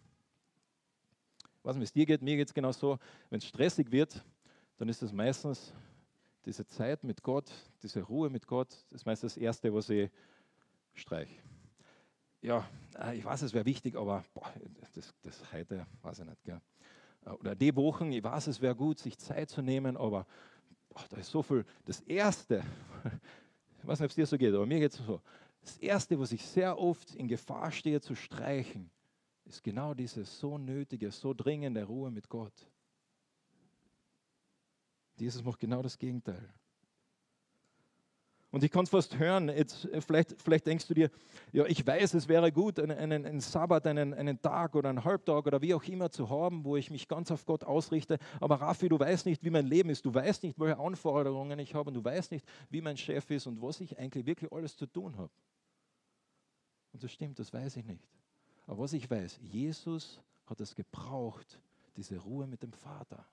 [1.75, 2.97] nicht, wie es dir geht, mir geht es genau so,
[3.29, 4.23] wenn es stressig wird,
[4.77, 5.73] dann ist es meistens
[6.45, 7.51] diese Zeit mit Gott,
[7.83, 10.09] diese Ruhe mit Gott, das ist meistens das Erste, was ich
[10.93, 11.35] streiche.
[12.41, 14.53] Ja, äh, ich weiß, es wäre wichtig, aber boah,
[14.93, 16.43] das, das heute, weiß ich nicht.
[16.43, 16.61] Gell.
[17.25, 20.25] Äh, oder die Wochen, ich weiß, es wäre gut, sich Zeit zu nehmen, aber
[20.89, 21.65] boah, da ist so viel.
[21.85, 22.63] Das Erste,
[23.79, 25.21] ich weiß nicht, ob es dir so geht, aber mir geht es so.
[25.61, 28.89] Das Erste, was ich sehr oft in Gefahr stehe zu streichen,
[29.45, 32.69] ist genau diese so nötige, so dringende Ruhe mit Gott.
[35.17, 36.53] Jesus macht genau das Gegenteil.
[38.49, 41.11] Und ich kann es fast hören, jetzt, äh, vielleicht, vielleicht denkst du dir,
[41.51, 45.03] ja, ich weiß, es wäre gut, einen, einen, einen Sabbat, einen, einen Tag oder einen
[45.03, 48.17] Halbtag oder wie auch immer zu haben, wo ich mich ganz auf Gott ausrichte.
[48.39, 51.75] Aber Raffi, du weißt nicht, wie mein Leben ist, du weißt nicht, welche Anforderungen ich
[51.75, 54.77] habe und du weißt nicht, wie mein Chef ist und was ich eigentlich wirklich alles
[54.77, 55.31] zu tun habe.
[56.93, 58.07] Und das stimmt, das weiß ich nicht.
[58.65, 61.59] Aber was ich weiß, Jesus hat es gebraucht,
[61.97, 63.25] diese Ruhe mit dem Vater.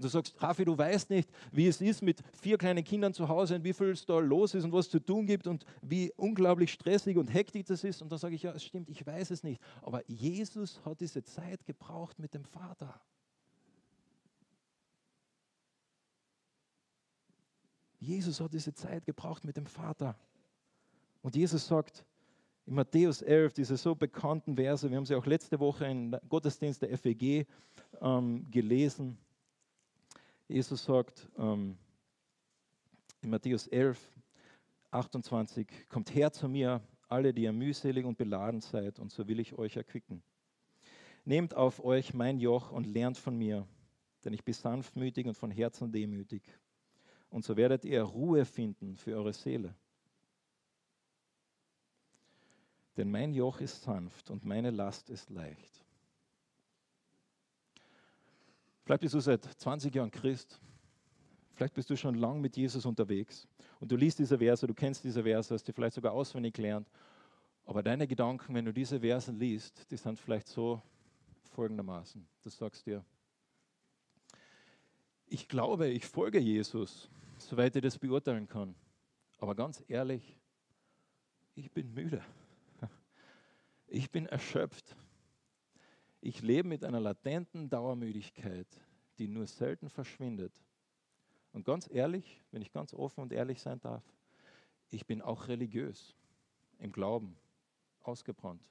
[0.00, 3.28] Und du sagst, Rafi, du weißt nicht, wie es ist mit vier kleinen Kindern zu
[3.28, 6.10] Hause und wie viel es da los ist und was zu tun gibt und wie
[6.16, 8.00] unglaublich stressig und hektisch das ist.
[8.00, 9.60] Und dann sage ich, ja, es stimmt, ich weiß es nicht.
[9.82, 12.98] Aber Jesus hat diese Zeit gebraucht mit dem Vater.
[17.98, 20.16] Jesus hat diese Zeit gebraucht mit dem Vater.
[21.20, 22.06] Und Jesus sagt
[22.64, 26.80] in Matthäus 11, diese so bekannten Verse, wir haben sie auch letzte Woche im Gottesdienst
[26.80, 27.46] der FEG
[28.00, 29.18] ähm, gelesen.
[30.50, 31.78] Jesus sagt ähm,
[33.20, 34.00] in Matthäus 11,
[34.90, 39.38] 28, kommt her zu mir, alle, die ihr mühselig und beladen seid, und so will
[39.38, 40.24] ich euch erquicken.
[41.24, 43.64] Nehmt auf euch mein Joch und lernt von mir,
[44.24, 46.42] denn ich bin sanftmütig und von Herzen demütig.
[47.28, 49.76] Und so werdet ihr Ruhe finden für eure Seele.
[52.96, 55.84] Denn mein Joch ist sanft und meine Last ist leicht.
[58.84, 60.60] Vielleicht bist du seit 20 Jahren Christ.
[61.54, 63.46] Vielleicht bist du schon lang mit Jesus unterwegs
[63.80, 66.88] und du liest diese Verse, du kennst diese Verse, hast die vielleicht sogar auswendig gelernt.
[67.66, 70.80] Aber deine Gedanken, wenn du diese Verse liest, die sind vielleicht so
[71.50, 72.26] folgendermaßen.
[72.42, 73.04] Du sagst dir,
[75.26, 78.74] ich glaube, ich folge Jesus, soweit ich das beurteilen kann.
[79.38, 80.36] Aber ganz ehrlich,
[81.54, 82.22] ich bin müde.
[83.86, 84.96] Ich bin erschöpft.
[86.20, 88.66] Ich lebe mit einer latenten Dauermüdigkeit,
[89.18, 90.52] die nur selten verschwindet.
[91.52, 94.04] Und ganz ehrlich, wenn ich ganz offen und ehrlich sein darf,
[94.90, 96.14] ich bin auch religiös
[96.78, 97.36] im Glauben,
[98.02, 98.62] ausgebrannt.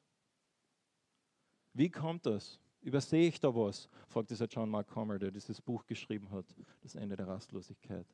[1.73, 2.59] Wie kommt das?
[2.81, 3.89] Übersehe ich da was?
[4.07, 6.45] fragt dieser John Mark Comer, der dieses Buch geschrieben hat,
[6.81, 8.05] Das Ende der Rastlosigkeit.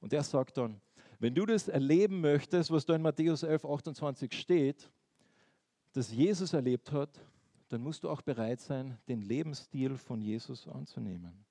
[0.00, 0.80] Und der sagt dann,
[1.18, 4.90] wenn du das erleben möchtest, was da in Matthäus 11, 28 steht,
[5.92, 7.20] dass Jesus erlebt hat,
[7.72, 11.46] dann musst du auch bereit sein, den Lebensstil von Jesus anzunehmen.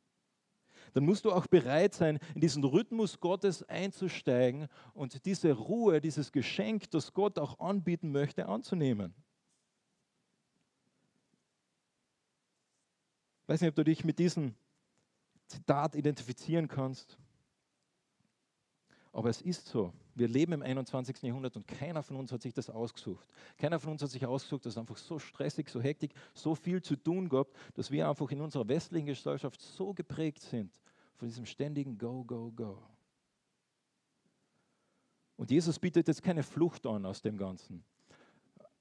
[0.93, 6.31] Dann musst du auch bereit sein, in diesen Rhythmus Gottes einzusteigen und diese Ruhe, dieses
[6.31, 9.15] Geschenk, das Gott auch anbieten möchte, anzunehmen.
[13.41, 14.53] Ich weiß nicht, ob du dich mit diesem
[15.47, 17.17] Zitat identifizieren kannst.
[19.13, 19.93] Aber es ist so.
[20.15, 21.21] Wir leben im 21.
[21.21, 23.25] Jahrhundert und keiner von uns hat sich das ausgesucht.
[23.57, 26.81] Keiner von uns hat sich ausgesucht, dass es einfach so stressig, so hektisch, so viel
[26.81, 30.71] zu tun gab, dass wir einfach in unserer westlichen Gesellschaft so geprägt sind
[31.15, 32.81] von diesem ständigen Go, Go, Go.
[35.35, 37.83] Und Jesus bietet jetzt keine Flucht an aus dem Ganzen,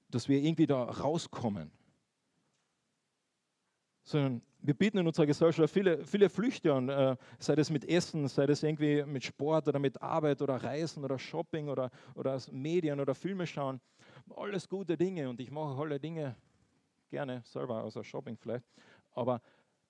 [0.09, 1.71] dass wir irgendwie da rauskommen
[4.03, 8.27] sondern wir bieten in unserer Gesellschaft viele, viele Flüchte an, äh, sei das mit Essen,
[8.27, 12.99] sei das irgendwie mit Sport oder mit Arbeit oder Reisen oder Shopping oder, oder Medien
[12.99, 13.79] oder Filme schauen.
[14.35, 16.35] Alles gute Dinge und ich mache alle Dinge
[17.09, 18.65] gerne selber, außer Shopping vielleicht.
[19.13, 19.41] Aber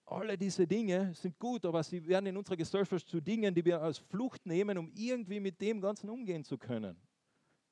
[0.06, 3.82] alle diese Dinge sind gut, aber sie werden in unserer Gesellschaft zu Dingen, die wir
[3.82, 6.98] als Flucht nehmen, um irgendwie mit dem Ganzen umgehen zu können.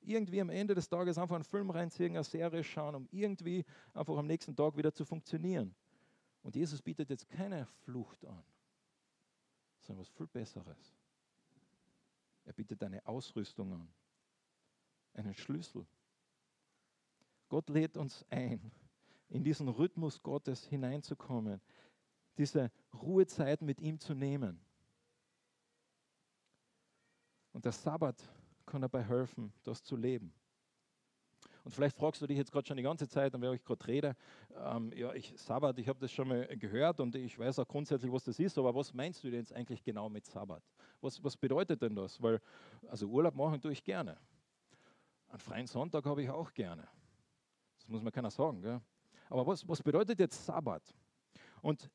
[0.02, 4.18] Irgendwie am Ende des Tages einfach einen Film reinziehen, eine Serie schauen, um irgendwie einfach
[4.18, 5.76] am nächsten Tag wieder zu funktionieren.
[6.42, 8.44] Und Jesus bietet jetzt keine Flucht an,
[9.82, 10.96] sondern was viel Besseres.
[12.46, 13.94] Er bietet eine Ausrüstung an,
[15.14, 15.86] einen Schlüssel.
[17.50, 18.72] Gott lädt uns ein,
[19.30, 21.62] in diesen Rhythmus Gottes hineinzukommen,
[22.38, 24.60] diese Ruhezeit mit ihm zu nehmen.
[27.52, 28.24] Und der Sabbat
[28.66, 30.34] kann dabei helfen, das zu leben.
[31.70, 33.86] Und vielleicht fragst du dich jetzt gerade schon die ganze Zeit, und während ich gerade
[33.86, 34.16] rede,
[34.58, 38.12] ähm, ja, ich Sabbat, ich habe das schon mal gehört und ich weiß auch grundsätzlich,
[38.12, 40.64] was das ist, aber was meinst du denn jetzt eigentlich genau mit Sabbat?
[41.00, 42.20] Was, was bedeutet denn das?
[42.24, 42.42] Weil,
[42.88, 44.18] also Urlaub machen tue ich gerne.
[45.28, 46.88] Einen freien Sonntag habe ich auch gerne.
[47.78, 48.64] Das muss mir keiner sagen.
[48.64, 48.82] Gell?
[49.30, 50.82] Aber was, was bedeutet jetzt Sabbat?
[51.62, 51.88] Und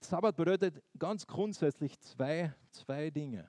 [0.00, 3.48] Sabbat bedeutet ganz grundsätzlich zwei, zwei Dinge.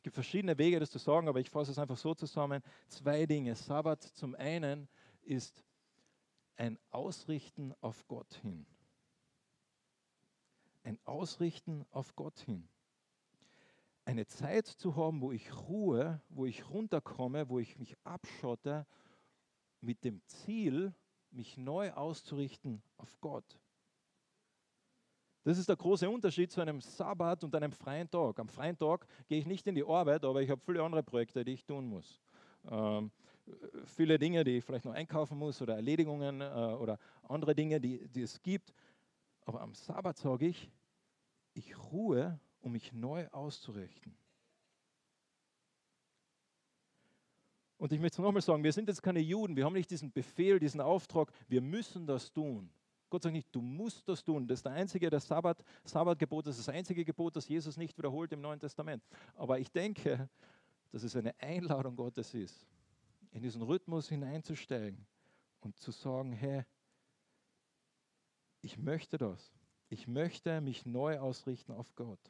[0.00, 2.62] Es gibt verschiedene Wege, das zu sagen, aber ich fasse es einfach so zusammen.
[2.88, 3.54] Zwei Dinge.
[3.54, 4.88] Sabbat zum einen
[5.20, 5.62] ist
[6.56, 8.64] ein Ausrichten auf Gott hin.
[10.84, 12.66] Ein Ausrichten auf Gott hin.
[14.06, 18.86] Eine Zeit zu haben, wo ich ruhe, wo ich runterkomme, wo ich mich abschotte,
[19.82, 20.94] mit dem Ziel,
[21.30, 23.60] mich neu auszurichten auf Gott.
[25.42, 28.38] Das ist der große Unterschied zu einem Sabbat und einem freien Tag.
[28.38, 31.44] Am freien Tag gehe ich nicht in die Arbeit, aber ich habe viele andere Projekte,
[31.44, 32.20] die ich tun muss.
[32.70, 33.10] Ähm,
[33.86, 38.06] viele Dinge, die ich vielleicht noch einkaufen muss oder Erledigungen äh, oder andere Dinge, die,
[38.08, 38.74] die es gibt.
[39.46, 40.70] Aber am Sabbat sage ich,
[41.54, 44.14] ich ruhe, um mich neu auszurichten.
[47.78, 50.12] Und ich möchte es nochmal sagen, wir sind jetzt keine Juden, wir haben nicht diesen
[50.12, 52.70] Befehl, diesen Auftrag, wir müssen das tun.
[53.10, 54.46] Gott sagt nicht, du musst das tun.
[54.46, 57.98] Das ist der einzige, das Sabbat, Sabbatgebot, das ist das einzige Gebot, das Jesus nicht
[57.98, 59.02] wiederholt im Neuen Testament.
[59.34, 60.28] Aber ich denke,
[60.92, 62.66] dass es eine Einladung Gottes ist,
[63.32, 65.06] in diesen Rhythmus hineinzusteigen
[65.60, 66.64] und zu sagen, hey,
[68.62, 69.52] ich möchte das.
[69.88, 72.20] Ich möchte mich neu ausrichten auf Gott.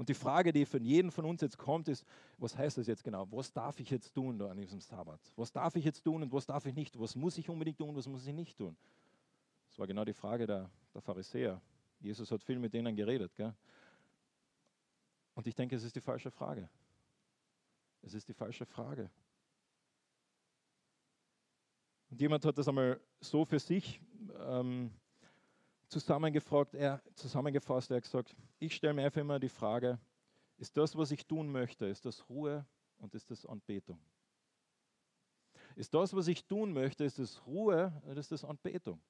[0.00, 2.06] Und die Frage, die von jedem von uns jetzt kommt, ist,
[2.38, 3.30] was heißt das jetzt genau?
[3.32, 5.20] Was darf ich jetzt tun da an diesem Sabbat?
[5.36, 6.98] Was darf ich jetzt tun und was darf ich nicht?
[6.98, 8.74] Was muss ich unbedingt tun, was muss ich nicht tun?
[9.68, 11.60] Das war genau die Frage der, der Pharisäer.
[11.98, 13.34] Jesus hat viel mit denen geredet.
[13.34, 13.54] Gell?
[15.34, 16.70] Und ich denke, es ist die falsche Frage.
[18.00, 19.10] Es ist die falsche Frage.
[22.08, 24.00] Und jemand hat das einmal so für sich
[24.46, 24.92] ähm,
[25.90, 29.98] zusammengefragt, er, zusammengefasst, er hat gesagt, ich stelle mir einfach immer die Frage,
[30.56, 32.66] ist das, was ich tun möchte, ist das Ruhe
[32.98, 34.00] und ist das Anbetung?
[35.74, 39.00] Ist das, was ich tun möchte, ist das Ruhe oder ist das Anbetung?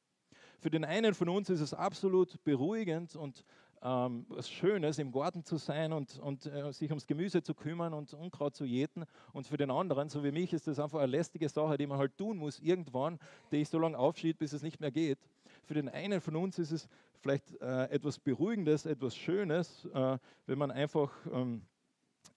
[0.59, 3.45] Für den einen von uns ist es absolut beruhigend und
[3.83, 7.95] ähm, was Schönes, im Garten zu sein und, und äh, sich ums Gemüse zu kümmern
[7.95, 9.05] und Unkraut zu jäten.
[9.33, 11.99] Und für den anderen, so wie mich, ist das einfach eine lästige Sache, die man
[11.99, 13.19] halt tun muss, irgendwann,
[13.51, 15.19] die ich so lange aufschiebe, bis es nicht mehr geht.
[15.65, 16.89] Für den einen von uns ist es
[17.21, 21.63] vielleicht äh, etwas Beruhigendes, etwas Schönes, äh, wenn man einfach ähm,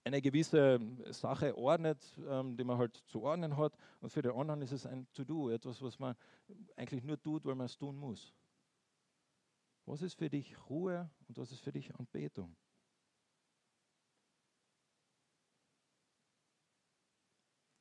[0.04, 0.80] eine gewisse
[1.10, 3.72] Sache ordnet, ähm, die man halt zu ordnen hat.
[4.00, 6.14] Und für den anderen ist es ein To-Do, etwas, was man
[6.76, 8.32] eigentlich nur tut, weil man es tun muss.
[9.86, 12.56] Was ist für dich Ruhe und was ist für dich Anbetung?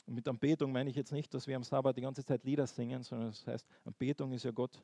[0.05, 2.67] Und mit Anbetung meine ich jetzt nicht, dass wir am Sabbat die ganze Zeit Lieder
[2.67, 4.83] singen, sondern das heißt, Anbetung ist ja Gott,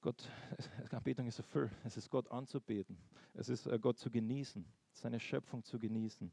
[0.00, 0.30] Gott,
[0.92, 1.72] Anbetung ist erfüllt.
[1.84, 2.96] Es ist Gott anzubeten.
[3.34, 6.30] Es ist äh, Gott zu genießen, seine Schöpfung zu genießen.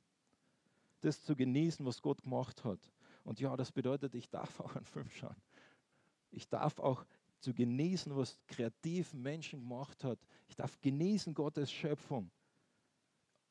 [1.02, 2.80] Das zu genießen, was Gott gemacht hat.
[3.24, 5.36] Und ja, das bedeutet, ich darf auch einen Film schauen.
[6.30, 7.06] Ich darf auch
[7.46, 10.18] zu genießen, was kreativ Menschen gemacht hat.
[10.48, 12.32] Ich darf genießen Gottes Schöpfung.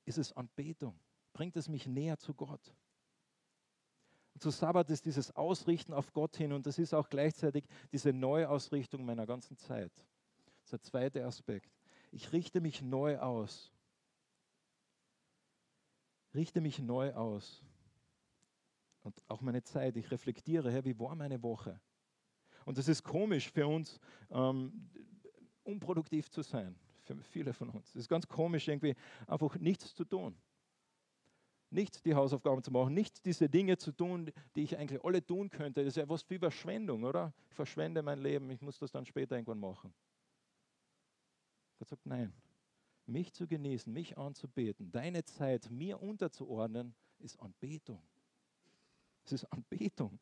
[0.04, 0.98] Ist es Anbetung?
[1.32, 2.74] Bringt es mich näher zu Gott?
[4.34, 8.12] Und zu Sabbat ist dieses Ausrichten auf Gott hin und das ist auch gleichzeitig diese
[8.12, 9.92] Neuausrichtung meiner ganzen Zeit.
[9.94, 11.70] Das ist der zweite Aspekt.
[12.10, 13.72] Ich richte mich neu aus.
[16.34, 17.62] Richte mich neu aus.
[19.04, 19.96] Und auch meine Zeit.
[19.96, 21.80] Ich reflektiere, Herr, wie war meine Woche?
[22.64, 24.00] Und es ist komisch für uns,
[24.30, 24.90] ähm,
[25.64, 27.90] unproduktiv zu sein, für viele von uns.
[27.90, 28.94] Es ist ganz komisch, irgendwie
[29.26, 30.36] einfach nichts zu tun.
[31.70, 35.50] Nicht die Hausaufgaben zu machen, nicht diese Dinge zu tun, die ich eigentlich alle tun
[35.50, 35.80] könnte.
[35.80, 37.32] Das ist ja was wie Verschwendung, oder?
[37.48, 39.92] Ich verschwende mein Leben, ich muss das dann später irgendwann machen.
[41.78, 42.32] Gott sagt, nein.
[43.06, 48.02] Mich zu genießen, mich anzubeten, deine Zeit mir unterzuordnen, ist Anbetung.
[49.24, 50.18] Es ist Anbetung.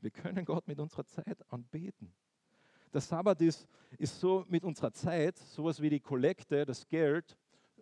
[0.00, 2.12] Wir können Gott mit unserer Zeit anbeten.
[2.92, 7.36] Der Sabbat ist, ist so mit unserer Zeit, sowas wie die Kollekte, das Geld,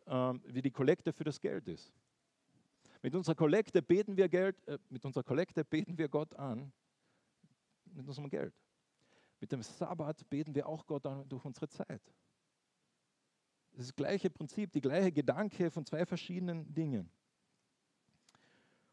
[0.06, 1.92] ähm, wie die Kollekte für das Geld ist.
[3.02, 6.72] Mit unserer Kollekte beten wir Geld, äh, mit unserer Kollekte beten wir Gott an,
[7.84, 8.54] mit unserem Geld.
[9.40, 12.02] Mit dem Sabbat beten wir auch Gott an durch unsere Zeit.
[13.70, 17.08] Das ist das gleiche Prinzip, die gleiche Gedanke von zwei verschiedenen Dingen.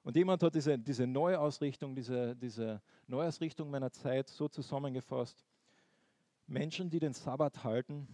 [0.06, 5.44] Und jemand hat diese, diese Neuausrichtung, diese, diese Neuausrichtung meiner Zeit so zusammengefasst.
[6.46, 8.08] Menschen, die den Sabbat halten,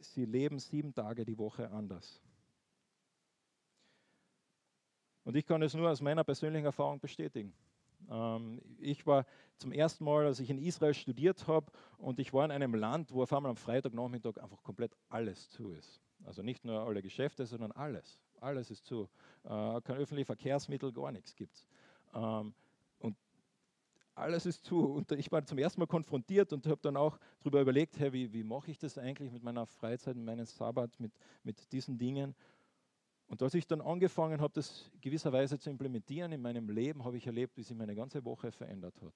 [0.00, 2.20] sie leben sieben Tage die Woche anders.
[5.22, 7.54] Und ich kann es nur aus meiner persönlichen Erfahrung bestätigen.
[8.10, 9.24] Ähm, ich war
[9.58, 13.12] zum ersten Mal, als ich in Israel studiert habe, und ich war in einem Land,
[13.12, 16.02] wo auf einmal am Freitagnachmittag einfach komplett alles zu ist.
[16.24, 18.18] Also nicht nur alle Geschäfte, sondern alles.
[18.40, 19.08] Alles ist zu.
[19.44, 21.66] Äh, kein öffentliches Verkehrsmittel, gar nichts gibt es.
[22.14, 22.54] Ähm,
[22.98, 23.16] und
[24.14, 24.80] alles ist zu.
[24.84, 28.32] Und ich war zum ersten Mal konfrontiert und habe dann auch darüber überlegt, hey, wie,
[28.32, 32.34] wie mache ich das eigentlich mit meiner Freizeit, mit meinem Sabbat, mit, mit diesen Dingen.
[33.26, 37.26] Und als ich dann angefangen habe, das gewisserweise zu implementieren in meinem Leben, habe ich
[37.26, 39.14] erlebt, wie sich meine ganze Woche verändert hat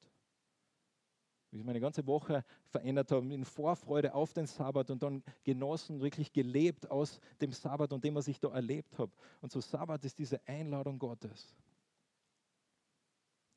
[1.53, 6.33] ich meine ganze Woche verändert habe, in Vorfreude auf den Sabbat und dann genossen, wirklich
[6.33, 9.13] gelebt aus dem Sabbat und dem, was ich da erlebt habe.
[9.43, 11.55] Und so Sabbat ist diese Einladung Gottes.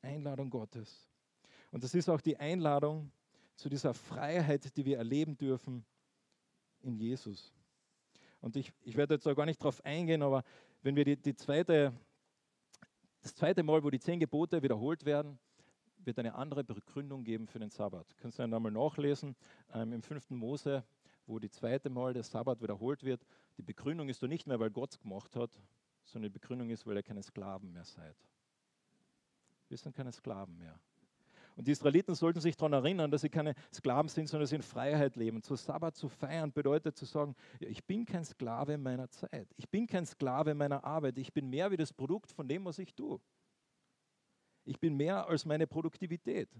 [0.02, 1.08] Einladung Gottes.
[1.72, 3.10] Und das ist auch die Einladung
[3.54, 5.84] zu dieser Freiheit, die wir erleben dürfen
[6.82, 7.54] in Jesus.
[8.40, 10.44] Und ich, ich werde jetzt da gar nicht drauf eingehen, aber
[10.82, 11.94] wenn wir die, die zweite,
[13.22, 15.38] das zweite Mal, wo die zehn Gebote wiederholt werden,
[16.06, 18.06] wird eine andere Begründung geben für den Sabbat.
[18.18, 19.36] Kannst du dann einmal nachlesen
[19.74, 20.30] ähm, im 5.
[20.30, 20.84] Mose,
[21.26, 23.26] wo die zweite Mal der Sabbat wiederholt wird.
[23.58, 25.50] Die Begründung ist doch nicht mehr, weil Gott es gemacht hat,
[26.04, 28.16] sondern die Begründung ist, weil ihr keine Sklaven mehr seid.
[29.68, 30.78] Wir sind keine Sklaven mehr.
[31.56, 34.56] Und die Israeliten sollten sich daran erinnern, dass sie keine Sklaven sind, sondern dass sie
[34.56, 35.40] in Freiheit leben.
[35.40, 39.48] So Sabbat zu feiern bedeutet zu sagen, ich bin kein Sklave meiner Zeit.
[39.56, 41.16] Ich bin kein Sklave meiner Arbeit.
[41.16, 43.20] Ich bin mehr wie das Produkt von dem, was ich tue.
[44.66, 46.50] Ich bin mehr als meine Produktivität.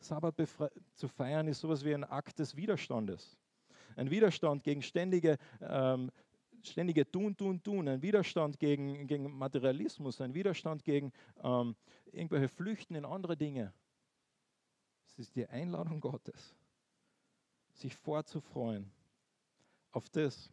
[0.00, 0.34] Sabbat
[0.94, 3.38] zu feiern ist sowas wie ein Akt des Widerstandes.
[3.94, 6.10] Ein Widerstand gegen ständige, ähm,
[6.64, 7.88] ständige Tun, Tun, Tun.
[7.88, 10.20] Ein Widerstand gegen, gegen Materialismus.
[10.20, 11.12] Ein Widerstand gegen
[11.42, 11.76] ähm,
[12.10, 13.72] irgendwelche Flüchten in andere Dinge.
[15.06, 16.56] Es ist die Einladung Gottes,
[17.74, 18.90] sich vorzufreuen
[19.92, 20.50] auf das,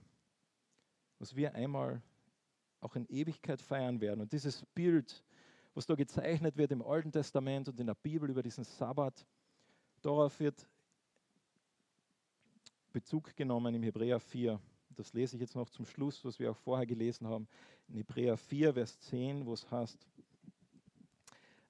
[1.17, 2.03] was wir einmal
[2.82, 4.22] auch in Ewigkeit feiern werden.
[4.22, 5.24] Und dieses Bild,
[5.74, 9.26] was da gezeichnet wird im Alten Testament und in der Bibel über diesen Sabbat,
[10.02, 10.68] darauf wird
[12.92, 14.60] Bezug genommen im Hebräer 4.
[14.96, 17.48] Das lese ich jetzt noch zum Schluss, was wir auch vorher gelesen haben.
[17.88, 20.08] In Hebräer 4, Vers 10, wo es heißt,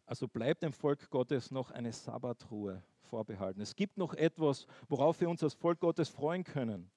[0.06, 3.62] also bleibt dem Volk Gottes noch eine Sabbatruhe vorbehalten.
[3.62, 6.90] Es gibt noch etwas, worauf wir uns als Volk Gottes freuen können.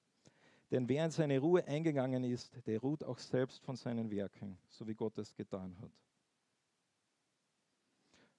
[0.73, 4.87] Denn wer in seine Ruhe eingegangen ist, der ruht auch selbst von seinen Werken, so
[4.87, 5.91] wie Gott es getan hat.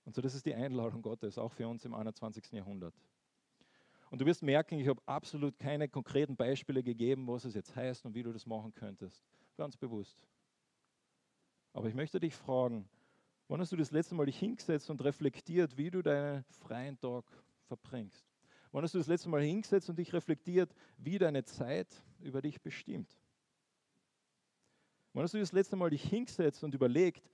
[0.04, 2.50] Und so, das ist die Einladung Gottes, auch für uns im 21.
[2.50, 2.92] Jahrhundert.
[4.10, 8.04] Und du wirst merken, ich habe absolut keine konkreten Beispiele gegeben, was es jetzt heißt
[8.04, 9.24] und wie du das machen könntest.
[9.56, 10.18] Ganz bewusst.
[11.72, 12.88] Aber ich möchte dich fragen,
[13.46, 17.24] wann hast du das letzte Mal dich hingesetzt und reflektiert, wie du deinen freien Tag
[17.68, 18.33] verbringst?
[18.74, 21.86] Wann hast du das letzte Mal hingesetzt und dich reflektiert, wie deine Zeit
[22.18, 23.16] über dich bestimmt?
[25.12, 27.30] Wann hast du das letzte Mal dich hingesetzt und überlegt,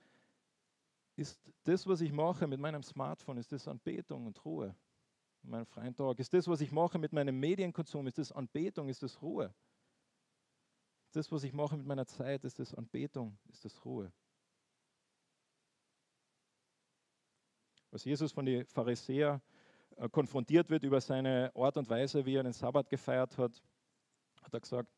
[1.15, 4.75] ist das, was ich mache mit meinem Smartphone, ist das Anbetung und Ruhe?
[5.41, 6.19] Mein freien Tag.
[6.19, 9.51] Ist das, was ich mache mit meinem Medienkonsum, ist das Anbetung, ist das Ruhe?
[11.11, 14.13] Das, was ich mache mit meiner Zeit, ist das Anbetung, ist das Ruhe?
[17.89, 19.41] Was Jesus von den Pharisäern
[20.11, 23.61] konfrontiert wird über seine Art und Weise, wie er den Sabbat gefeiert hat,
[24.41, 24.89] hat er gesagt,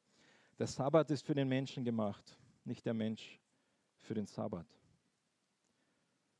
[0.57, 3.39] der Sabbat ist für den Menschen gemacht, nicht der Mensch
[3.99, 4.67] für den Sabbat.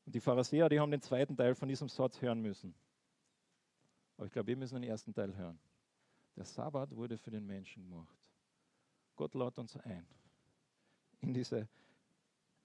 [0.06, 2.74] Und die Pharisäer, die haben den zweiten Teil von diesem Satz hören müssen.
[4.16, 5.58] Aber ich glaube, wir müssen den ersten Teil hören.
[6.36, 8.16] Der Sabbat wurde für den Menschen gemacht.
[9.16, 10.06] Gott lädt uns ein,
[11.20, 11.68] in diese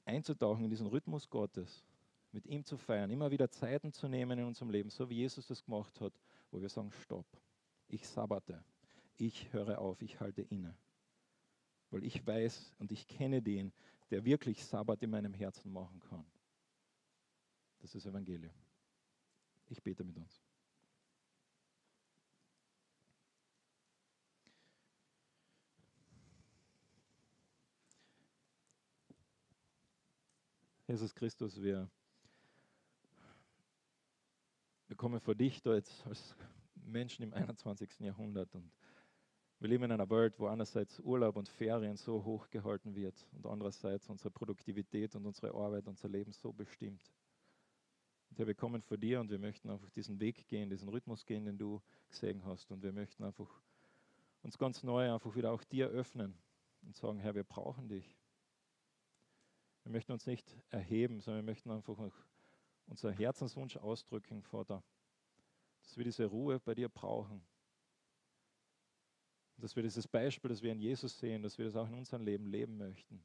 [0.05, 1.85] einzutauchen, in diesen Rhythmus Gottes,
[2.31, 5.47] mit ihm zu feiern, immer wieder Zeiten zu nehmen in unserem Leben, so wie Jesus
[5.47, 6.13] das gemacht hat,
[6.51, 7.25] wo wir sagen, stopp,
[7.87, 8.63] ich sabbate,
[9.17, 10.77] ich höre auf, ich halte inne.
[11.91, 13.73] Weil ich weiß und ich kenne den,
[14.11, 16.25] der wirklich Sabbat in meinem Herzen machen kann.
[17.79, 18.53] Das ist Evangelium.
[19.69, 20.41] Ich bete mit uns.
[30.87, 31.87] Jesus Christus, wir
[34.99, 36.35] wir kommen vor dich da jetzt als
[36.75, 38.01] Menschen im 21.
[38.01, 38.69] Jahrhundert und
[39.59, 43.45] wir leben in einer Welt, wo einerseits Urlaub und Ferien so hoch gehalten wird und
[43.45, 47.13] andererseits unsere Produktivität und unsere Arbeit, unser Leben so bestimmt.
[48.29, 51.25] Und Herr, wir kommen vor dir und wir möchten einfach diesen Weg gehen, diesen Rhythmus
[51.25, 52.69] gehen, den du gesehen hast.
[52.69, 53.49] Und wir möchten einfach
[54.41, 56.37] uns ganz neu einfach wieder auch dir öffnen
[56.81, 58.17] und sagen, Herr, wir brauchen dich.
[59.83, 62.15] Wir möchten uns nicht erheben, sondern wir möchten einfach auch
[62.89, 64.83] unser Herzenswunsch ausdrücken, Vater,
[65.81, 67.41] dass wir diese Ruhe bei dir brauchen.
[69.57, 72.23] Dass wir dieses Beispiel, das wir in Jesus sehen, dass wir das auch in unserem
[72.23, 73.23] Leben leben möchten.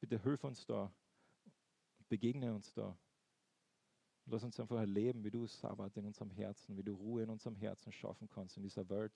[0.00, 0.92] Bitte hilf uns da,
[2.08, 2.96] begegne uns da.
[4.26, 7.54] Lass uns einfach erleben, wie du Sabbat in unserem Herzen, wie du Ruhe in unserem
[7.54, 9.12] Herzen schaffen kannst in dieser Welt,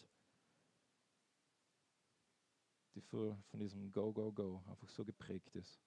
[2.95, 5.81] die von diesem Go, Go, Go einfach so geprägt ist.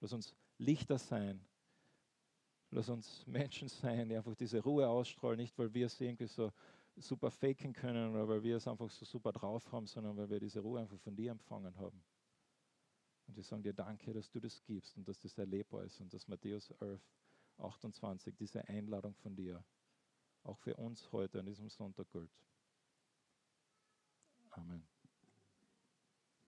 [0.00, 1.44] Lass uns Lichter sein.
[2.70, 6.52] Lass uns Menschen sein, die einfach diese Ruhe ausstrahlen, nicht weil wir es irgendwie so
[6.96, 10.40] super faken können oder weil wir es einfach so super drauf haben, sondern weil wir
[10.40, 12.04] diese Ruhe einfach von dir empfangen haben.
[13.26, 16.12] Und wir sagen dir danke, dass du das gibst und dass das erlebbar ist und
[16.12, 17.00] dass Matthäus 11,
[17.58, 19.64] 28, diese Einladung von dir
[20.42, 22.30] auch für uns heute an diesem Sonntag gilt.
[24.50, 24.93] Amen.